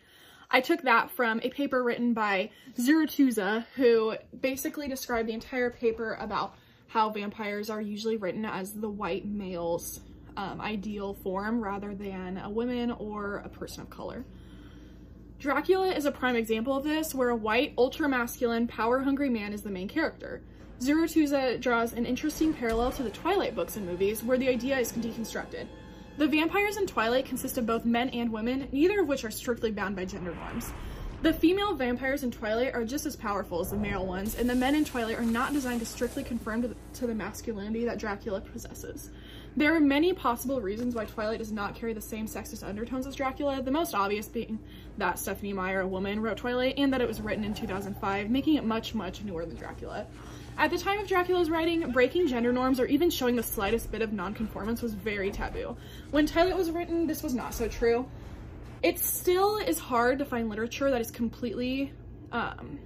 I 0.51 0.61
took 0.61 0.83
that 0.83 1.11
from 1.11 1.41
a 1.43 1.49
paper 1.49 1.83
written 1.83 2.13
by 2.13 2.51
Zurutuza, 2.79 3.65
who 3.77 4.17
basically 4.39 4.87
described 4.87 5.31
the 5.31 5.33
entire 5.33 5.71
paper 5.71 6.19
about 6.21 6.57
how 6.93 7.09
vampires 7.09 7.71
are 7.71 7.81
usually 7.81 8.19
written 8.19 8.45
as 8.45 8.75
the 8.75 8.89
white 8.89 9.25
male's 9.25 10.01
um, 10.37 10.61
ideal 10.61 11.15
form 11.15 11.63
rather 11.63 11.95
than 11.95 12.37
a 12.37 12.51
woman 12.51 12.91
or 12.91 13.37
a 13.37 13.49
person 13.49 13.81
of 13.81 13.89
color. 13.89 14.27
Dracula 15.39 15.89
is 15.89 16.05
a 16.05 16.13
prime 16.13 16.37
example 16.37 16.77
of 16.77 16.85
this, 16.85 17.15
where 17.15 17.31
a 17.31 17.35
white, 17.35 17.73
ultra-masculine, 17.79 18.67
power-hungry 18.69 19.31
man 19.31 19.55
is 19.55 19.63
the 19.63 19.71
main 19.71 19.89
character. 19.89 20.43
Zurutuza 20.81 21.59
draws 21.59 21.95
an 21.95 22.05
interesting 22.05 22.53
parallel 22.53 22.93
to 22.93 23.03
the 23.03 23.11
Twilight 23.11 23.55
books 23.55 23.77
and 23.77 23.87
movies, 23.87 24.23
where 24.23 24.37
the 24.37 24.51
idea 24.51 24.79
is 24.79 24.93
deconstructed. 24.93 25.69
The 26.19 26.29
vampires 26.29 26.77
in 26.77 26.87
Twilight 26.87 27.25
consist 27.25 27.57
of 27.57 27.65
both 27.65 27.87
men 27.87 28.11
and 28.11 28.31
women, 28.31 28.69
neither 28.71 29.01
of 29.01 29.09
which 29.09 29.25
are 29.25 29.31
strictly 29.31 29.71
bound 29.71 29.97
by 29.97 30.05
gender 30.05 30.35
norms. 30.35 30.71
The 31.23 31.33
female 31.33 31.73
vampires 31.75 32.25
in 32.25 32.33
Twilight 32.33 32.75
are 32.75 32.85
just 32.85 33.07
as 33.07 33.15
powerful 33.15 33.61
as 33.61 33.71
the 33.71 33.77
male 33.77 34.05
ones, 34.05 34.35
and 34.35 34.51
the 34.51 34.57
men 34.57 34.75
in 34.75 34.85
Twilight 34.85 35.21
are 35.21 35.25
not 35.25 35.53
designed 35.53 35.79
to 35.79 35.87
strictly 35.87 36.25
conform 36.25 36.63
to 36.63 36.69
the, 36.69 36.75
to 36.95 37.07
the 37.07 37.15
masculinity 37.15 37.85
that 37.85 38.01
Dracula 38.01 38.41
possesses. 38.41 39.09
There 39.57 39.73
are 39.73 39.79
many 39.79 40.13
possible 40.15 40.61
reasons 40.61 40.97
why 40.97 41.05
Twilight 41.05 41.39
does 41.39 41.53
not 41.53 41.77
carry 41.77 41.93
the 41.93 42.01
same 42.01 42.27
sexist 42.27 42.67
undertones 42.67 43.07
as 43.07 43.15
Dracula, 43.15 43.63
the 43.63 43.71
most 43.71 43.95
obvious 43.95 44.27
being 44.27 44.59
that 44.99 45.17
Stephenie 45.17 45.53
Meyer, 45.53 45.83
a 45.83 45.87
woman, 45.87 46.19
wrote 46.19 46.39
Twilight 46.39 46.75
and 46.77 46.93
that 46.93 47.01
it 47.01 47.07
was 47.07 47.21
written 47.21 47.45
in 47.45 47.55
2005, 47.55 48.29
making 48.29 48.57
it 48.57 48.65
much, 48.65 48.93
much 48.93 49.23
newer 49.23 49.47
than 49.47 49.55
Dracula. 49.55 50.09
At 50.59 50.73
the 50.73 50.79
time 50.79 50.99
of 50.99 51.07
Dracula's 51.07 51.51
writing, 51.51 51.93
breaking 51.93 52.27
gender 52.27 52.53
norms 52.53 52.81
or 52.81 52.87
even 52.87 53.11
showing 53.11 53.37
the 53.37 53.45
slightest 53.45 53.93
bit 53.93 54.03
of 54.03 54.13
nonconformance 54.13 54.83
was 54.83 54.93
very 54.93 55.31
taboo. 55.31 55.77
When 56.11 56.27
Twilight 56.27 56.57
was 56.57 56.73
written, 56.73 57.07
this 57.07 57.23
was 57.23 57.33
not 57.33 57.55
so 57.55 57.69
true. 57.69 58.09
It 58.83 58.99
still 58.99 59.59
is 59.59 59.79
hard 59.79 60.19
to 60.19 60.25
find 60.25 60.49
literature 60.49 60.91
that 60.91 61.01
is 61.01 61.11
completely 61.13 61.93
um, 62.33 62.81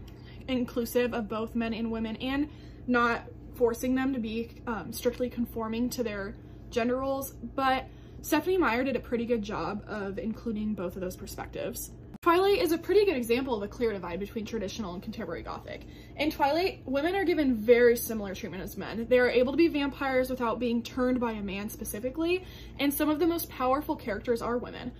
inclusive 0.47 1.15
of 1.15 1.29
both 1.29 1.55
men 1.55 1.73
and 1.73 1.91
women 1.91 2.17
and 2.17 2.51
not 2.87 3.23
forcing 3.55 3.95
them 3.95 4.13
to 4.13 4.21
be 4.21 4.51
um, 4.67 4.93
strictly 4.93 5.31
conforming 5.31 5.89
to 5.91 6.03
their 6.03 6.35
gender 6.71 6.99
roles, 6.99 7.33
but 7.33 7.87
Stephenie 8.21 8.59
Meyer 8.59 8.85
did 8.85 8.97
a 8.97 9.01
pretty 9.01 9.25
good 9.25 9.41
job 9.43 9.85
of 9.87 10.19
including 10.19 10.75
both 10.75 10.97
of 10.97 11.01
those 11.01 11.17
perspectives. 11.17 11.93
Twilight 12.21 12.59
is 12.59 12.73
a 12.73 12.79
pretty 12.79 13.05
good 13.05 13.17
example 13.17 13.55
of 13.55 13.63
a 13.63 13.69
clear 13.69 13.93
divide 13.93 14.19
between 14.19 14.45
traditional 14.45 14.95
and 14.95 15.03
contemporary 15.03 15.43
Gothic. 15.43 15.87
In 16.17 16.31
Twilight, 16.31 16.83
women 16.85 17.15
are 17.15 17.25
given 17.25 17.55
very 17.55 17.97
similar 17.97 18.35
treatment 18.35 18.63
as 18.63 18.77
men. 18.77 19.07
They 19.09 19.21
are 19.21 19.31
able 19.31 19.53
to 19.53 19.57
be 19.57 19.69
vampires 19.69 20.29
without 20.29 20.59
being 20.59 20.83
turned 20.83 21.21
by 21.21 21.33
a 21.33 21.43
man 21.43 21.71
specifically, 21.71 22.45
and 22.81 22.93
some 22.93 23.09
of 23.09 23.21
the 23.21 23.27
most 23.27 23.49
powerful 23.49 23.97
characters 23.97 24.43
are 24.43 24.59
women. 24.59 24.93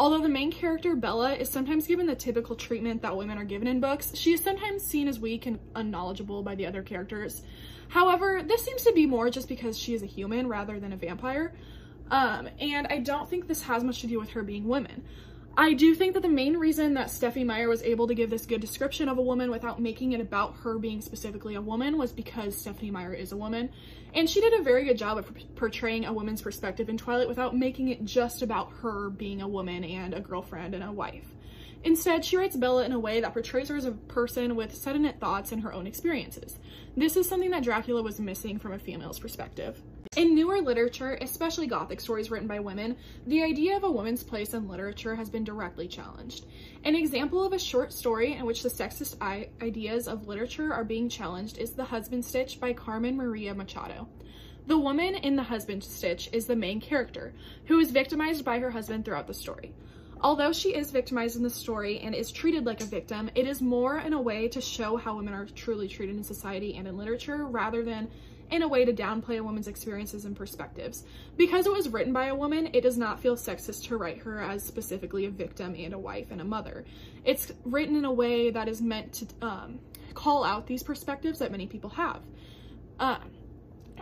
Although 0.00 0.22
the 0.22 0.30
main 0.30 0.50
character, 0.50 0.96
Bella, 0.96 1.34
is 1.34 1.50
sometimes 1.50 1.86
given 1.86 2.06
the 2.06 2.14
typical 2.14 2.56
treatment 2.56 3.02
that 3.02 3.14
women 3.14 3.36
are 3.36 3.44
given 3.44 3.68
in 3.68 3.80
books, 3.80 4.16
she 4.16 4.32
is 4.32 4.42
sometimes 4.42 4.82
seen 4.82 5.06
as 5.08 5.20
weak 5.20 5.44
and 5.44 5.58
unknowledgeable 5.74 6.42
by 6.42 6.54
the 6.54 6.64
other 6.64 6.82
characters. 6.82 7.42
However, 7.88 8.42
this 8.42 8.64
seems 8.64 8.82
to 8.84 8.94
be 8.94 9.04
more 9.04 9.28
just 9.28 9.46
because 9.46 9.78
she 9.78 9.92
is 9.92 10.02
a 10.02 10.06
human 10.06 10.48
rather 10.48 10.80
than 10.80 10.94
a 10.94 10.96
vampire. 10.96 11.52
Um, 12.10 12.48
and 12.58 12.86
I 12.86 13.00
don't 13.00 13.28
think 13.28 13.46
this 13.46 13.60
has 13.64 13.84
much 13.84 14.00
to 14.00 14.06
do 14.06 14.18
with 14.18 14.30
her 14.30 14.42
being 14.42 14.66
women. 14.66 15.04
I 15.60 15.74
do 15.74 15.94
think 15.94 16.14
that 16.14 16.22
the 16.22 16.28
main 16.30 16.56
reason 16.56 16.94
that 16.94 17.10
Stephenie 17.10 17.44
Meyer 17.44 17.68
was 17.68 17.82
able 17.82 18.06
to 18.06 18.14
give 18.14 18.30
this 18.30 18.46
good 18.46 18.62
description 18.62 19.10
of 19.10 19.18
a 19.18 19.22
woman 19.22 19.50
without 19.50 19.78
making 19.78 20.12
it 20.12 20.20
about 20.22 20.56
her 20.62 20.78
being 20.78 21.02
specifically 21.02 21.54
a 21.54 21.60
woman 21.60 21.98
was 21.98 22.12
because 22.12 22.56
Stephenie 22.56 22.90
Meyer 22.90 23.12
is 23.12 23.32
a 23.32 23.36
woman. 23.36 23.68
And 24.14 24.28
she 24.28 24.40
did 24.40 24.58
a 24.58 24.62
very 24.62 24.86
good 24.86 24.96
job 24.96 25.18
of 25.18 25.30
portraying 25.56 26.06
a 26.06 26.14
woman's 26.14 26.40
perspective 26.40 26.88
in 26.88 26.96
Twilight 26.96 27.28
without 27.28 27.54
making 27.54 27.88
it 27.88 28.06
just 28.06 28.40
about 28.40 28.72
her 28.80 29.10
being 29.10 29.42
a 29.42 29.48
woman 29.48 29.84
and 29.84 30.14
a 30.14 30.20
girlfriend 30.20 30.74
and 30.74 30.82
a 30.82 30.90
wife. 30.90 31.26
Instead, 31.84 32.24
she 32.24 32.38
writes 32.38 32.56
Bella 32.56 32.86
in 32.86 32.92
a 32.92 32.98
way 32.98 33.20
that 33.20 33.34
portrays 33.34 33.68
her 33.68 33.76
as 33.76 33.84
a 33.84 33.92
person 33.92 34.56
with 34.56 34.74
set-in-it 34.74 35.20
thoughts 35.20 35.52
and 35.52 35.60
her 35.62 35.74
own 35.74 35.86
experiences. 35.86 36.58
This 36.96 37.18
is 37.18 37.28
something 37.28 37.50
that 37.50 37.64
Dracula 37.64 38.00
was 38.02 38.18
missing 38.18 38.58
from 38.58 38.72
a 38.72 38.78
female's 38.78 39.18
perspective. 39.18 39.82
In 40.16 40.34
newer 40.34 40.60
literature, 40.60 41.16
especially 41.20 41.68
Gothic 41.68 42.00
stories 42.00 42.32
written 42.32 42.48
by 42.48 42.58
women, 42.58 42.96
the 43.28 43.44
idea 43.44 43.76
of 43.76 43.84
a 43.84 43.90
woman's 43.92 44.24
place 44.24 44.54
in 44.54 44.66
literature 44.66 45.14
has 45.14 45.30
been 45.30 45.44
directly 45.44 45.86
challenged. 45.86 46.46
An 46.82 46.96
example 46.96 47.44
of 47.44 47.52
a 47.52 47.60
short 47.60 47.92
story 47.92 48.32
in 48.32 48.44
which 48.44 48.64
the 48.64 48.68
sexist 48.70 49.22
ideas 49.62 50.08
of 50.08 50.26
literature 50.26 50.74
are 50.74 50.82
being 50.82 51.08
challenged 51.08 51.58
is 51.58 51.74
The 51.74 51.84
Husband 51.84 52.24
Stitch 52.24 52.58
by 52.58 52.72
Carmen 52.72 53.16
Maria 53.16 53.54
Machado. 53.54 54.08
The 54.66 54.80
woman 54.80 55.14
in 55.14 55.36
The 55.36 55.44
Husband 55.44 55.84
Stitch 55.84 56.28
is 56.32 56.46
the 56.46 56.56
main 56.56 56.80
character, 56.80 57.32
who 57.66 57.78
is 57.78 57.92
victimized 57.92 58.44
by 58.44 58.58
her 58.58 58.72
husband 58.72 59.04
throughout 59.04 59.28
the 59.28 59.34
story. 59.34 59.72
Although 60.20 60.52
she 60.52 60.74
is 60.74 60.90
victimized 60.90 61.36
in 61.36 61.44
the 61.44 61.50
story 61.50 62.00
and 62.00 62.16
is 62.16 62.32
treated 62.32 62.66
like 62.66 62.80
a 62.80 62.84
victim, 62.84 63.30
it 63.36 63.46
is 63.46 63.62
more 63.62 63.98
in 63.98 64.12
a 64.12 64.20
way 64.20 64.48
to 64.48 64.60
show 64.60 64.96
how 64.96 65.18
women 65.18 65.34
are 65.34 65.46
truly 65.46 65.86
treated 65.86 66.16
in 66.16 66.24
society 66.24 66.74
and 66.74 66.88
in 66.88 66.98
literature 66.98 67.46
rather 67.46 67.84
than 67.84 68.10
in 68.50 68.62
a 68.62 68.68
way 68.68 68.84
to 68.84 68.92
downplay 68.92 69.38
a 69.38 69.42
woman's 69.42 69.68
experiences 69.68 70.24
and 70.24 70.36
perspectives. 70.36 71.04
Because 71.36 71.66
it 71.66 71.72
was 71.72 71.88
written 71.88 72.12
by 72.12 72.26
a 72.26 72.34
woman, 72.34 72.70
it 72.72 72.82
does 72.82 72.98
not 72.98 73.20
feel 73.20 73.36
sexist 73.36 73.86
to 73.86 73.96
write 73.96 74.18
her 74.18 74.40
as 74.42 74.62
specifically 74.62 75.26
a 75.26 75.30
victim 75.30 75.74
and 75.78 75.94
a 75.94 75.98
wife 75.98 76.30
and 76.30 76.40
a 76.40 76.44
mother. 76.44 76.84
It's 77.24 77.52
written 77.64 77.96
in 77.96 78.04
a 78.04 78.12
way 78.12 78.50
that 78.50 78.68
is 78.68 78.80
meant 78.80 79.12
to 79.14 79.26
um, 79.42 79.80
call 80.14 80.44
out 80.44 80.66
these 80.66 80.82
perspectives 80.82 81.38
that 81.38 81.50
many 81.50 81.66
people 81.66 81.90
have. 81.90 82.22
Uh, 82.98 83.18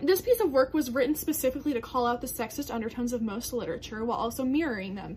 this 0.02 0.20
piece 0.20 0.40
of 0.40 0.50
work 0.50 0.74
was 0.74 0.90
written 0.90 1.14
specifically 1.14 1.72
to 1.72 1.80
call 1.80 2.06
out 2.06 2.20
the 2.20 2.26
sexist 2.26 2.72
undertones 2.72 3.12
of 3.12 3.20
most 3.20 3.52
literature 3.52 4.04
while 4.04 4.18
also 4.18 4.44
mirroring 4.44 4.94
them 4.94 5.16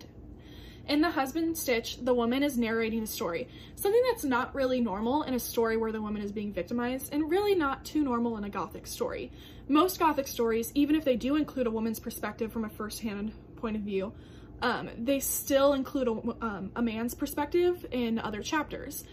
in 0.87 1.01
The 1.01 1.11
Husband 1.11 1.57
Stitch, 1.57 1.97
the 2.01 2.13
woman 2.13 2.43
is 2.43 2.57
narrating 2.57 3.01
the 3.01 3.07
story, 3.07 3.47
something 3.75 4.01
that's 4.09 4.23
not 4.23 4.53
really 4.53 4.81
normal 4.81 5.23
in 5.23 5.33
a 5.33 5.39
story 5.39 5.77
where 5.77 5.91
the 5.91 6.01
woman 6.01 6.21
is 6.21 6.31
being 6.31 6.51
victimized, 6.51 7.13
and 7.13 7.29
really 7.29 7.55
not 7.55 7.85
too 7.85 8.03
normal 8.03 8.37
in 8.37 8.43
a 8.43 8.49
Gothic 8.49 8.87
story. 8.87 9.31
Most 9.67 9.99
Gothic 9.99 10.27
stories, 10.27 10.71
even 10.75 10.95
if 10.95 11.05
they 11.05 11.15
do 11.15 11.35
include 11.35 11.67
a 11.67 11.71
woman's 11.71 11.99
perspective 11.99 12.51
from 12.51 12.65
a 12.65 12.69
first-hand 12.69 13.31
point 13.55 13.75
of 13.75 13.83
view, 13.83 14.13
um, 14.61 14.89
they 14.97 15.19
still 15.19 15.73
include 15.73 16.07
a, 16.07 16.11
um, 16.11 16.71
a 16.75 16.81
man's 16.81 17.13
perspective 17.13 17.85
in 17.91 18.19
other 18.19 18.41
chapters. 18.41 19.03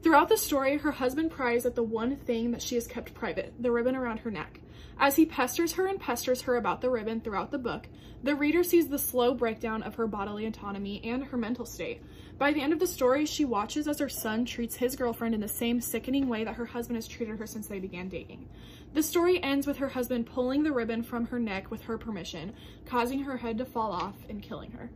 Throughout 0.00 0.28
the 0.28 0.36
story, 0.36 0.78
her 0.78 0.92
husband 0.92 1.32
pries 1.32 1.66
at 1.66 1.74
the 1.74 1.82
one 1.82 2.16
thing 2.16 2.52
that 2.52 2.62
she 2.62 2.76
has 2.76 2.86
kept 2.86 3.14
private, 3.14 3.52
the 3.58 3.72
ribbon 3.72 3.96
around 3.96 4.18
her 4.18 4.30
neck. 4.30 4.60
As 4.96 5.16
he 5.16 5.26
pesters 5.26 5.72
her 5.72 5.86
and 5.86 5.98
pesters 5.98 6.42
her 6.42 6.56
about 6.56 6.80
the 6.80 6.90
ribbon 6.90 7.20
throughout 7.20 7.50
the 7.50 7.58
book, 7.58 7.88
the 8.22 8.36
reader 8.36 8.62
sees 8.62 8.88
the 8.88 8.98
slow 8.98 9.34
breakdown 9.34 9.82
of 9.82 9.96
her 9.96 10.06
bodily 10.06 10.46
autonomy 10.46 11.00
and 11.04 11.24
her 11.24 11.36
mental 11.36 11.64
state. 11.64 12.00
By 12.36 12.52
the 12.52 12.60
end 12.60 12.72
of 12.72 12.78
the 12.78 12.86
story, 12.86 13.26
she 13.26 13.44
watches 13.44 13.88
as 13.88 13.98
her 13.98 14.08
son 14.08 14.44
treats 14.44 14.76
his 14.76 14.94
girlfriend 14.94 15.34
in 15.34 15.40
the 15.40 15.48
same 15.48 15.80
sickening 15.80 16.28
way 16.28 16.44
that 16.44 16.54
her 16.54 16.66
husband 16.66 16.96
has 16.96 17.08
treated 17.08 17.36
her 17.38 17.46
since 17.46 17.66
they 17.66 17.80
began 17.80 18.08
dating. 18.08 18.48
The 18.94 19.02
story 19.02 19.42
ends 19.42 19.66
with 19.66 19.78
her 19.78 19.88
husband 19.88 20.26
pulling 20.26 20.62
the 20.62 20.72
ribbon 20.72 21.02
from 21.02 21.26
her 21.26 21.40
neck 21.40 21.70
with 21.70 21.82
her 21.82 21.98
permission, 21.98 22.54
causing 22.86 23.20
her 23.20 23.36
head 23.36 23.58
to 23.58 23.64
fall 23.64 23.90
off 23.90 24.16
and 24.28 24.42
killing 24.42 24.70
her. 24.72 24.90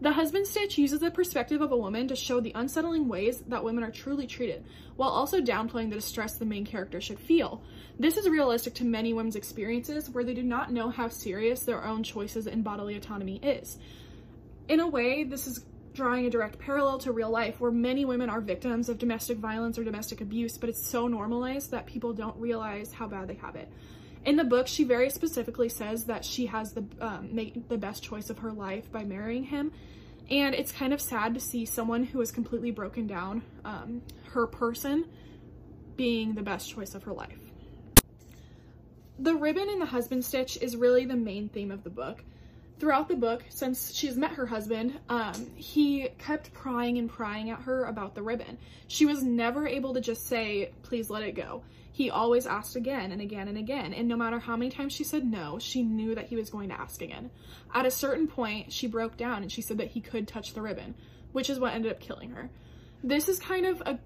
The 0.00 0.12
husband 0.12 0.46
stitch 0.46 0.78
uses 0.78 1.00
the 1.00 1.10
perspective 1.10 1.60
of 1.60 1.72
a 1.72 1.76
woman 1.76 2.06
to 2.06 2.14
show 2.14 2.40
the 2.40 2.52
unsettling 2.54 3.08
ways 3.08 3.40
that 3.48 3.64
women 3.64 3.82
are 3.82 3.90
truly 3.90 4.28
treated, 4.28 4.64
while 4.94 5.10
also 5.10 5.40
downplaying 5.40 5.90
the 5.90 5.96
distress 5.96 6.36
the 6.36 6.44
main 6.44 6.64
character 6.64 7.00
should 7.00 7.18
feel. 7.18 7.62
This 7.98 8.16
is 8.16 8.28
realistic 8.28 8.74
to 8.74 8.84
many 8.84 9.12
women's 9.12 9.34
experiences 9.34 10.08
where 10.08 10.22
they 10.22 10.34
do 10.34 10.44
not 10.44 10.72
know 10.72 10.90
how 10.90 11.08
serious 11.08 11.64
their 11.64 11.84
own 11.84 12.04
choices 12.04 12.46
in 12.46 12.62
bodily 12.62 12.96
autonomy 12.96 13.40
is. 13.42 13.76
In 14.68 14.78
a 14.78 14.86
way, 14.86 15.24
this 15.24 15.48
is 15.48 15.64
drawing 15.94 16.26
a 16.26 16.30
direct 16.30 16.60
parallel 16.60 16.98
to 16.98 17.10
real 17.10 17.30
life 17.30 17.60
where 17.60 17.72
many 17.72 18.04
women 18.04 18.30
are 18.30 18.40
victims 18.40 18.88
of 18.88 18.98
domestic 18.98 19.38
violence 19.38 19.78
or 19.78 19.84
domestic 19.84 20.20
abuse, 20.20 20.58
but 20.58 20.68
it's 20.68 20.86
so 20.86 21.08
normalized 21.08 21.72
that 21.72 21.86
people 21.86 22.12
don't 22.12 22.36
realize 22.36 22.92
how 22.92 23.08
bad 23.08 23.26
they 23.26 23.34
have 23.34 23.56
it. 23.56 23.68
In 24.28 24.36
the 24.36 24.44
book, 24.44 24.66
she 24.66 24.84
very 24.84 25.08
specifically 25.08 25.70
says 25.70 26.04
that 26.04 26.22
she 26.22 26.44
has 26.44 26.74
the 26.74 26.84
um, 27.00 27.30
make 27.34 27.66
the 27.70 27.78
best 27.78 28.02
choice 28.02 28.28
of 28.28 28.40
her 28.40 28.52
life 28.52 28.92
by 28.92 29.02
marrying 29.02 29.44
him, 29.44 29.72
and 30.28 30.54
it's 30.54 30.70
kind 30.70 30.92
of 30.92 31.00
sad 31.00 31.32
to 31.32 31.40
see 31.40 31.64
someone 31.64 32.04
who 32.04 32.20
is 32.20 32.30
completely 32.30 32.70
broken 32.70 33.06
down, 33.06 33.40
um, 33.64 34.02
her 34.32 34.46
person, 34.46 35.06
being 35.96 36.34
the 36.34 36.42
best 36.42 36.68
choice 36.68 36.94
of 36.94 37.04
her 37.04 37.14
life. 37.14 37.38
The 39.18 39.34
ribbon 39.34 39.70
in 39.70 39.78
the 39.78 39.86
husband 39.86 40.26
stitch 40.26 40.58
is 40.60 40.76
really 40.76 41.06
the 41.06 41.16
main 41.16 41.48
theme 41.48 41.70
of 41.70 41.82
the 41.82 41.88
book. 41.88 42.22
Throughout 42.78 43.08
the 43.08 43.16
book, 43.16 43.44
since 43.48 43.92
she's 43.92 44.16
met 44.16 44.32
her 44.32 44.46
husband, 44.46 44.98
um, 45.08 45.50
he 45.56 46.08
kept 46.18 46.52
prying 46.52 46.98
and 46.98 47.10
prying 47.10 47.50
at 47.50 47.60
her 47.62 47.84
about 47.84 48.14
the 48.14 48.22
ribbon. 48.22 48.56
She 48.86 49.04
was 49.04 49.22
never 49.24 49.66
able 49.66 49.94
to 49.94 50.00
just 50.00 50.26
say, 50.26 50.70
please 50.82 51.10
let 51.10 51.24
it 51.24 51.34
go. 51.34 51.64
He 51.90 52.10
always 52.10 52.46
asked 52.46 52.76
again 52.76 53.10
and 53.10 53.20
again 53.20 53.48
and 53.48 53.58
again, 53.58 53.92
and 53.92 54.06
no 54.06 54.16
matter 54.16 54.38
how 54.38 54.56
many 54.56 54.70
times 54.70 54.92
she 54.92 55.02
said 55.02 55.24
no, 55.26 55.58
she 55.58 55.82
knew 55.82 56.14
that 56.14 56.28
he 56.28 56.36
was 56.36 56.50
going 56.50 56.68
to 56.68 56.80
ask 56.80 57.02
again. 57.02 57.30
At 57.74 57.86
a 57.86 57.90
certain 57.90 58.28
point, 58.28 58.72
she 58.72 58.86
broke 58.86 59.16
down 59.16 59.42
and 59.42 59.50
she 59.50 59.62
said 59.62 59.78
that 59.78 59.88
he 59.88 60.00
could 60.00 60.28
touch 60.28 60.54
the 60.54 60.62
ribbon, 60.62 60.94
which 61.32 61.50
is 61.50 61.58
what 61.58 61.74
ended 61.74 61.90
up 61.90 61.98
killing 61.98 62.30
her. 62.30 62.48
This 63.02 63.28
is 63.28 63.40
kind 63.40 63.66
of 63.66 63.80
a 63.80 63.98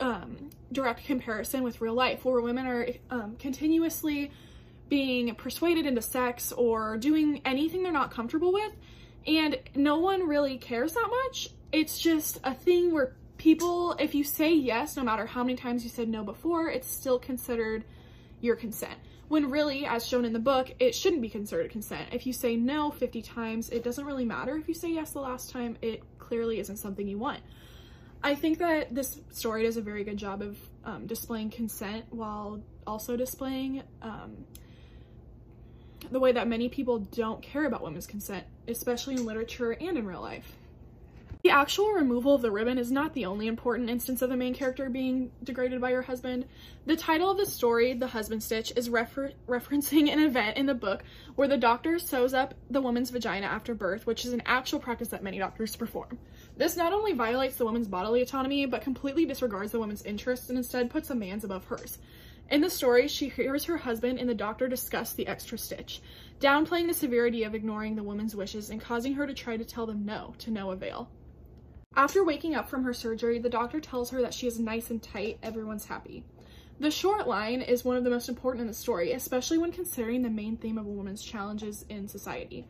um, 0.00 0.50
direct 0.72 1.04
comparison 1.04 1.62
with 1.62 1.80
real 1.80 1.94
life, 1.94 2.24
where 2.24 2.40
women 2.40 2.66
are 2.66 2.88
um, 3.10 3.36
continuously 3.36 4.32
being 4.88 5.34
persuaded 5.34 5.86
into 5.86 6.02
sex 6.02 6.52
or 6.52 6.96
doing 6.96 7.40
anything 7.44 7.82
they're 7.82 7.92
not 7.92 8.10
comfortable 8.10 8.52
with, 8.52 8.72
and 9.26 9.58
no 9.74 9.98
one 9.98 10.26
really 10.26 10.58
cares 10.58 10.92
that 10.94 11.08
much. 11.24 11.48
It's 11.72 11.98
just 11.98 12.38
a 12.44 12.54
thing 12.54 12.92
where 12.92 13.14
people, 13.38 13.92
if 13.98 14.14
you 14.14 14.24
say 14.24 14.54
yes, 14.54 14.96
no 14.96 15.02
matter 15.02 15.26
how 15.26 15.42
many 15.42 15.56
times 15.56 15.84
you 15.84 15.90
said 15.90 16.08
no 16.08 16.22
before, 16.22 16.70
it's 16.70 16.88
still 16.88 17.18
considered 17.18 17.84
your 18.40 18.56
consent. 18.56 18.94
When 19.28 19.50
really, 19.50 19.84
as 19.84 20.06
shown 20.06 20.24
in 20.24 20.32
the 20.32 20.38
book, 20.38 20.72
it 20.78 20.94
shouldn't 20.94 21.20
be 21.20 21.28
considered 21.28 21.70
consent. 21.70 22.10
If 22.12 22.26
you 22.26 22.32
say 22.32 22.54
no 22.54 22.92
50 22.92 23.22
times, 23.22 23.70
it 23.70 23.82
doesn't 23.82 24.04
really 24.04 24.24
matter. 24.24 24.56
If 24.56 24.68
you 24.68 24.74
say 24.74 24.92
yes 24.92 25.10
the 25.10 25.20
last 25.20 25.50
time, 25.50 25.76
it 25.82 26.02
clearly 26.18 26.60
isn't 26.60 26.76
something 26.76 27.08
you 27.08 27.18
want. 27.18 27.40
I 28.22 28.34
think 28.34 28.58
that 28.58 28.94
this 28.94 29.20
story 29.30 29.64
does 29.64 29.76
a 29.76 29.82
very 29.82 30.04
good 30.04 30.16
job 30.16 30.42
of 30.42 30.56
um, 30.84 31.06
displaying 31.06 31.50
consent 31.50 32.06
while 32.10 32.60
also 32.86 33.16
displaying 33.16 33.82
um, 34.00 34.36
the 36.10 36.20
way 36.20 36.32
that 36.32 36.48
many 36.48 36.68
people 36.68 36.98
don't 36.98 37.42
care 37.42 37.64
about 37.66 37.82
women's 37.82 38.06
consent, 38.06 38.44
especially 38.68 39.14
in 39.14 39.26
literature 39.26 39.72
and 39.72 39.98
in 39.98 40.06
real 40.06 40.20
life. 40.20 40.56
The 41.46 41.52
actual 41.52 41.92
removal 41.92 42.34
of 42.34 42.42
the 42.42 42.50
ribbon 42.50 42.76
is 42.76 42.90
not 42.90 43.14
the 43.14 43.26
only 43.26 43.46
important 43.46 43.88
instance 43.88 44.20
of 44.20 44.30
the 44.30 44.36
main 44.36 44.52
character 44.52 44.90
being 44.90 45.30
degraded 45.44 45.80
by 45.80 45.92
her 45.92 46.02
husband. 46.02 46.46
The 46.86 46.96
title 46.96 47.30
of 47.30 47.36
the 47.38 47.46
story, 47.46 47.94
The 47.94 48.08
Husband 48.08 48.42
Stitch, 48.42 48.72
is 48.74 48.90
refer 48.90 49.30
referencing 49.46 50.10
an 50.12 50.18
event 50.18 50.56
in 50.56 50.66
the 50.66 50.74
book 50.74 51.04
where 51.36 51.46
the 51.46 51.56
doctor 51.56 52.00
sews 52.00 52.34
up 52.34 52.54
the 52.68 52.80
woman's 52.80 53.10
vagina 53.10 53.46
after 53.46 53.76
birth, 53.76 54.06
which 54.06 54.24
is 54.24 54.32
an 54.32 54.42
actual 54.44 54.80
practice 54.80 55.06
that 55.08 55.22
many 55.22 55.38
doctors 55.38 55.76
perform. 55.76 56.18
This 56.56 56.76
not 56.76 56.92
only 56.92 57.12
violates 57.12 57.54
the 57.54 57.64
woman's 57.64 57.86
bodily 57.86 58.22
autonomy, 58.22 58.66
but 58.66 58.82
completely 58.82 59.24
disregards 59.24 59.70
the 59.70 59.78
woman's 59.78 60.02
interests 60.02 60.48
and 60.48 60.58
instead 60.58 60.90
puts 60.90 61.10
a 61.10 61.14
man's 61.14 61.44
above 61.44 61.64
hers. 61.66 61.98
In 62.48 62.60
the 62.60 62.70
story, 62.70 63.08
she 63.08 63.28
hears 63.28 63.64
her 63.64 63.76
husband 63.76 64.20
and 64.20 64.28
the 64.28 64.34
doctor 64.34 64.68
discuss 64.68 65.12
the 65.12 65.26
extra 65.26 65.58
stitch, 65.58 66.00
downplaying 66.38 66.86
the 66.86 66.94
severity 66.94 67.42
of 67.42 67.54
ignoring 67.54 67.96
the 67.96 68.04
woman's 68.04 68.36
wishes 68.36 68.70
and 68.70 68.80
causing 68.80 69.14
her 69.14 69.26
to 69.26 69.34
try 69.34 69.56
to 69.56 69.64
tell 69.64 69.86
them 69.86 70.04
no, 70.04 70.34
to 70.38 70.52
no 70.52 70.70
avail. 70.70 71.08
After 71.96 72.22
waking 72.22 72.54
up 72.54 72.68
from 72.68 72.84
her 72.84 72.92
surgery, 72.92 73.38
the 73.38 73.48
doctor 73.48 73.80
tells 73.80 74.10
her 74.10 74.20
that 74.22 74.34
she 74.34 74.46
is 74.46 74.60
nice 74.60 74.90
and 74.90 75.02
tight, 75.02 75.38
everyone's 75.42 75.86
happy. 75.86 76.24
The 76.78 76.90
short 76.90 77.26
line 77.26 77.62
is 77.62 77.84
one 77.84 77.96
of 77.96 78.04
the 78.04 78.10
most 78.10 78.28
important 78.28 78.60
in 78.60 78.68
the 78.68 78.74
story, 78.74 79.12
especially 79.12 79.58
when 79.58 79.72
considering 79.72 80.22
the 80.22 80.30
main 80.30 80.56
theme 80.56 80.76
of 80.76 80.86
a 80.86 80.90
woman's 80.90 81.22
challenges 81.22 81.84
in 81.88 82.06
society. 82.06 82.68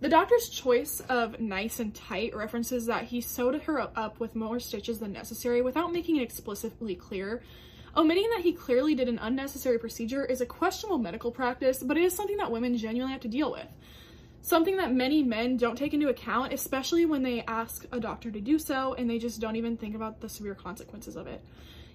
The 0.00 0.08
doctor's 0.08 0.48
choice 0.48 1.00
of 1.08 1.40
nice 1.40 1.80
and 1.80 1.92
tight 1.92 2.36
references 2.36 2.86
that 2.86 3.04
he 3.04 3.20
sewed 3.20 3.62
her 3.62 3.80
up 3.80 4.20
with 4.20 4.36
more 4.36 4.60
stitches 4.60 5.00
than 5.00 5.12
necessary 5.12 5.60
without 5.60 5.92
making 5.92 6.16
it 6.16 6.22
explicitly 6.22 6.94
clear. 6.94 7.42
Omitting 7.96 8.28
that 8.30 8.42
he 8.42 8.52
clearly 8.52 8.94
did 8.94 9.08
an 9.08 9.18
unnecessary 9.18 9.78
procedure 9.78 10.24
is 10.24 10.40
a 10.40 10.46
questionable 10.46 10.98
medical 10.98 11.30
practice, 11.30 11.82
but 11.82 11.96
it 11.96 12.04
is 12.04 12.14
something 12.14 12.36
that 12.36 12.50
women 12.50 12.76
genuinely 12.76 13.12
have 13.12 13.22
to 13.22 13.28
deal 13.28 13.50
with. 13.50 13.66
Something 14.40 14.76
that 14.76 14.94
many 14.94 15.22
men 15.22 15.56
don't 15.56 15.76
take 15.76 15.94
into 15.94 16.08
account, 16.08 16.52
especially 16.52 17.04
when 17.04 17.22
they 17.22 17.42
ask 17.42 17.86
a 17.90 18.00
doctor 18.00 18.30
to 18.30 18.40
do 18.40 18.58
so 18.58 18.94
and 18.94 19.10
they 19.10 19.18
just 19.18 19.40
don't 19.40 19.56
even 19.56 19.76
think 19.76 19.94
about 19.94 20.20
the 20.20 20.28
severe 20.28 20.54
consequences 20.54 21.16
of 21.16 21.26
it. 21.26 21.44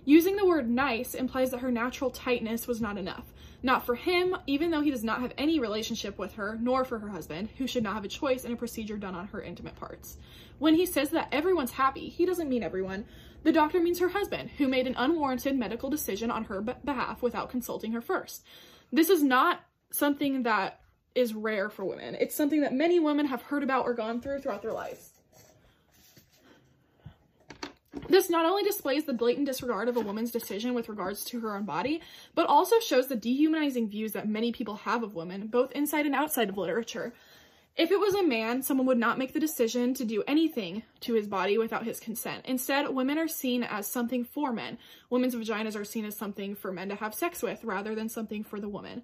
Using 0.05 0.35
the 0.35 0.45
word 0.45 0.69
nice 0.69 1.13
implies 1.13 1.51
that 1.51 1.61
her 1.61 1.71
natural 1.71 2.09
tightness 2.09 2.67
was 2.67 2.81
not 2.81 2.97
enough. 2.97 3.32
Not 3.65 3.85
for 3.85 3.95
him, 3.95 4.35
even 4.45 4.71
though 4.71 4.81
he 4.81 4.91
does 4.91 5.05
not 5.05 5.21
have 5.21 5.33
any 5.37 5.57
relationship 5.57 6.19
with 6.19 6.33
her, 6.33 6.57
nor 6.61 6.83
for 6.83 6.99
her 6.99 7.07
husband, 7.07 7.49
who 7.57 7.65
should 7.65 7.81
not 7.83 7.93
have 7.93 8.03
a 8.03 8.09
choice 8.09 8.43
in 8.43 8.51
a 8.51 8.57
procedure 8.57 8.97
done 8.97 9.15
on 9.15 9.27
her 9.27 9.41
intimate 9.41 9.75
parts. 9.77 10.17
When 10.59 10.75
he 10.75 10.85
says 10.85 11.11
that 11.11 11.29
everyone's 11.31 11.71
happy, 11.71 12.09
he 12.09 12.25
doesn't 12.25 12.49
mean 12.49 12.61
everyone. 12.61 13.05
The 13.43 13.53
doctor 13.53 13.79
means 13.79 13.99
her 13.99 14.09
husband, 14.09 14.49
who 14.57 14.67
made 14.67 14.85
an 14.85 14.95
unwarranted 14.97 15.57
medical 15.57 15.89
decision 15.89 16.29
on 16.29 16.43
her 16.45 16.61
behalf 16.61 17.21
without 17.21 17.49
consulting 17.49 17.93
her 17.93 18.01
first. 18.01 18.45
This 18.91 19.09
is 19.09 19.23
not 19.23 19.61
something 19.91 20.43
that 20.43 20.81
is 21.15 21.33
rare 21.33 21.69
for 21.69 21.85
women. 21.85 22.15
It's 22.15 22.35
something 22.35 22.61
that 22.61 22.73
many 22.73 22.99
women 22.99 23.27
have 23.27 23.43
heard 23.43 23.63
about 23.63 23.85
or 23.85 23.93
gone 23.93 24.19
through 24.19 24.39
throughout 24.39 24.61
their 24.61 24.73
lives. 24.73 25.12
This 28.09 28.29
not 28.29 28.45
only 28.45 28.63
displays 28.63 29.05
the 29.05 29.13
blatant 29.13 29.45
disregard 29.45 29.87
of 29.87 29.97
a 29.97 30.01
woman's 30.01 30.31
decision 30.31 30.73
with 30.73 30.89
regards 30.89 31.23
to 31.25 31.39
her 31.41 31.55
own 31.55 31.63
body, 31.63 32.01
but 32.33 32.47
also 32.47 32.79
shows 32.79 33.07
the 33.07 33.15
dehumanizing 33.15 33.89
views 33.89 34.13
that 34.13 34.27
many 34.27 34.51
people 34.51 34.77
have 34.77 35.03
of 35.03 35.13
women, 35.13 35.47
both 35.47 35.71
inside 35.73 36.05
and 36.05 36.15
outside 36.15 36.49
of 36.49 36.57
literature. 36.57 37.13
If 37.75 37.91
it 37.91 37.99
was 37.99 38.13
a 38.13 38.23
man, 38.23 38.61
someone 38.61 38.85
would 38.87 38.99
not 38.99 39.17
make 39.17 39.33
the 39.33 39.39
decision 39.39 39.93
to 39.95 40.05
do 40.05 40.23
anything 40.27 40.83
to 41.01 41.13
his 41.13 41.27
body 41.27 41.57
without 41.57 41.85
his 41.85 41.99
consent. 41.99 42.45
Instead, 42.45 42.89
women 42.89 43.17
are 43.17 43.27
seen 43.27 43.63
as 43.63 43.87
something 43.87 44.23
for 44.23 44.53
men. 44.53 44.77
Women's 45.09 45.35
vaginas 45.35 45.75
are 45.75 45.85
seen 45.85 46.05
as 46.05 46.15
something 46.15 46.55
for 46.55 46.71
men 46.71 46.89
to 46.89 46.95
have 46.95 47.15
sex 47.15 47.41
with 47.41 47.63
rather 47.63 47.95
than 47.95 48.09
something 48.09 48.43
for 48.43 48.59
the 48.59 48.69
woman. 48.69 49.03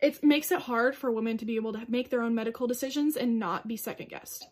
It 0.00 0.24
makes 0.24 0.50
it 0.50 0.62
hard 0.62 0.96
for 0.96 1.12
women 1.12 1.36
to 1.38 1.44
be 1.44 1.56
able 1.56 1.74
to 1.74 1.84
make 1.86 2.08
their 2.08 2.22
own 2.22 2.34
medical 2.34 2.66
decisions 2.66 3.16
and 3.16 3.38
not 3.38 3.68
be 3.68 3.76
second 3.76 4.08
guessed. 4.08 4.48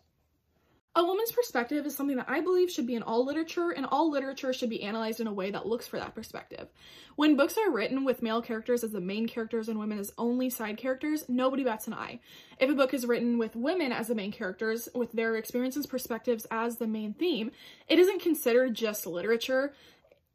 A 0.93 1.05
woman's 1.05 1.31
perspective 1.31 1.85
is 1.85 1.95
something 1.95 2.17
that 2.17 2.29
I 2.29 2.41
believe 2.41 2.69
should 2.69 2.85
be 2.85 2.95
in 2.95 3.03
all 3.03 3.25
literature, 3.25 3.69
and 3.69 3.85
all 3.85 4.11
literature 4.11 4.51
should 4.51 4.69
be 4.69 4.83
analyzed 4.83 5.21
in 5.21 5.27
a 5.27 5.33
way 5.33 5.49
that 5.49 5.65
looks 5.65 5.87
for 5.87 5.97
that 5.97 6.13
perspective. 6.13 6.67
When 7.15 7.37
books 7.37 7.57
are 7.57 7.71
written 7.71 8.03
with 8.03 8.21
male 8.21 8.41
characters 8.41 8.83
as 8.83 8.91
the 8.91 8.99
main 8.99 9.25
characters 9.25 9.69
and 9.69 9.79
women 9.79 9.99
as 9.99 10.11
only 10.17 10.49
side 10.49 10.75
characters, 10.75 11.23
nobody 11.29 11.63
bats 11.63 11.87
an 11.87 11.93
eye. 11.93 12.19
If 12.59 12.69
a 12.69 12.75
book 12.75 12.93
is 12.93 13.05
written 13.05 13.37
with 13.37 13.55
women 13.55 13.93
as 13.93 14.09
the 14.09 14.15
main 14.15 14.33
characters, 14.33 14.89
with 14.93 15.13
their 15.13 15.37
experiences, 15.37 15.85
perspectives 15.85 16.45
as 16.51 16.75
the 16.75 16.87
main 16.87 17.13
theme, 17.13 17.51
it 17.87 17.97
isn't 17.97 18.21
considered 18.21 18.75
just 18.75 19.07
literature. 19.07 19.73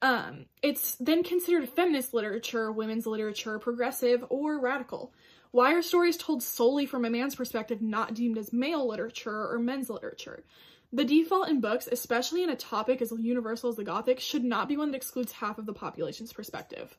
Um, 0.01 0.47
it's 0.63 0.95
then 0.97 1.23
considered 1.23 1.69
feminist 1.69 2.15
literature, 2.15 2.73
women's 2.73 3.07
literature, 3.07 3.59
progressive, 3.59 4.25
or 4.31 4.59
radical. 4.59 5.13
Why 5.57 5.73
are 5.73 5.81
stories 5.81 6.19
told 6.19 6.43
solely 6.43 6.85
from 6.85 7.07
a 7.07 7.11
man's 7.11 7.35
perspective 7.35 7.81
not 7.81 8.13
deemed 8.13 8.37
as 8.37 8.53
male 8.53 8.87
literature 8.87 9.51
or 9.51 9.59
men's 9.59 9.89
literature? 9.89 10.45
The 10.93 11.03
default 11.03 11.49
in 11.49 11.63
books, 11.63 11.89
especially 11.91 12.43
in 12.43 12.51
a 12.51 12.57
topic 12.57 13.01
as 13.01 13.11
universal 13.11 13.71
as 13.71 13.77
the 13.77 13.83
Gothic, 13.83 14.21
should 14.21 14.45
not 14.45 14.69
be 14.69 14.77
one 14.77 14.91
that 14.91 14.99
excludes 14.99 15.33
half 15.33 15.57
of 15.57 15.65
the 15.65 15.73
population's 15.73 16.31
perspective. 16.31 16.99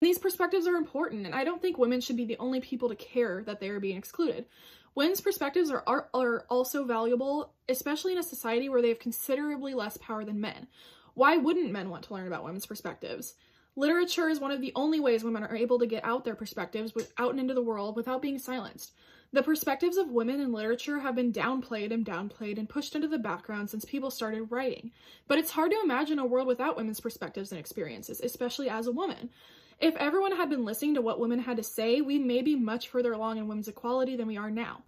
These 0.00 0.20
perspectives 0.20 0.68
are 0.68 0.76
important, 0.76 1.26
and 1.26 1.34
I 1.34 1.42
don't 1.42 1.60
think 1.60 1.76
women 1.76 2.00
should 2.00 2.16
be 2.16 2.24
the 2.24 2.38
only 2.38 2.60
people 2.60 2.88
to 2.88 2.94
care 2.94 3.42
that 3.46 3.58
they 3.58 3.68
are 3.68 3.80
being 3.80 3.98
excluded. 3.98 4.44
Women's 4.94 5.20
perspectives 5.20 5.68
are, 5.68 5.82
are, 5.84 6.08
are 6.14 6.46
also 6.48 6.84
valuable, 6.84 7.52
especially 7.68 8.12
in 8.12 8.18
a 8.18 8.22
society 8.22 8.68
where 8.68 8.80
they 8.80 8.90
have 8.90 9.00
considerably 9.00 9.74
less 9.74 9.96
power 9.96 10.24
than 10.24 10.40
men. 10.40 10.68
Why 11.14 11.36
wouldn't 11.36 11.72
men 11.72 11.90
want 11.90 12.04
to 12.04 12.14
learn 12.14 12.28
about 12.28 12.44
women's 12.44 12.64
perspectives? 12.64 13.34
Literature 13.78 14.28
is 14.28 14.40
one 14.40 14.50
of 14.50 14.60
the 14.60 14.72
only 14.74 14.98
ways 14.98 15.22
women 15.22 15.44
are 15.44 15.54
able 15.54 15.78
to 15.78 15.86
get 15.86 16.04
out 16.04 16.24
their 16.24 16.34
perspectives 16.34 16.92
out 17.16 17.30
and 17.30 17.38
into 17.38 17.54
the 17.54 17.62
world 17.62 17.94
without 17.94 18.20
being 18.20 18.36
silenced. 18.36 18.92
The 19.32 19.40
perspectives 19.40 19.96
of 19.96 20.10
women 20.10 20.40
in 20.40 20.50
literature 20.50 20.98
have 20.98 21.14
been 21.14 21.32
downplayed 21.32 21.92
and 21.92 22.04
downplayed 22.04 22.58
and 22.58 22.68
pushed 22.68 22.96
into 22.96 23.06
the 23.06 23.20
background 23.20 23.70
since 23.70 23.84
people 23.84 24.10
started 24.10 24.50
writing. 24.50 24.90
But 25.28 25.38
it's 25.38 25.52
hard 25.52 25.70
to 25.70 25.80
imagine 25.80 26.18
a 26.18 26.26
world 26.26 26.48
without 26.48 26.76
women's 26.76 26.98
perspectives 26.98 27.52
and 27.52 27.60
experiences, 27.60 28.20
especially 28.20 28.68
as 28.68 28.88
a 28.88 28.92
woman. 28.92 29.30
If 29.78 29.94
everyone 29.94 30.36
had 30.36 30.50
been 30.50 30.64
listening 30.64 30.94
to 30.94 31.00
what 31.00 31.20
women 31.20 31.38
had 31.38 31.58
to 31.58 31.62
say, 31.62 32.00
we 32.00 32.18
may 32.18 32.42
be 32.42 32.56
much 32.56 32.88
further 32.88 33.12
along 33.12 33.38
in 33.38 33.46
women's 33.46 33.68
equality 33.68 34.16
than 34.16 34.26
we 34.26 34.36
are 34.36 34.50
now. 34.50 34.82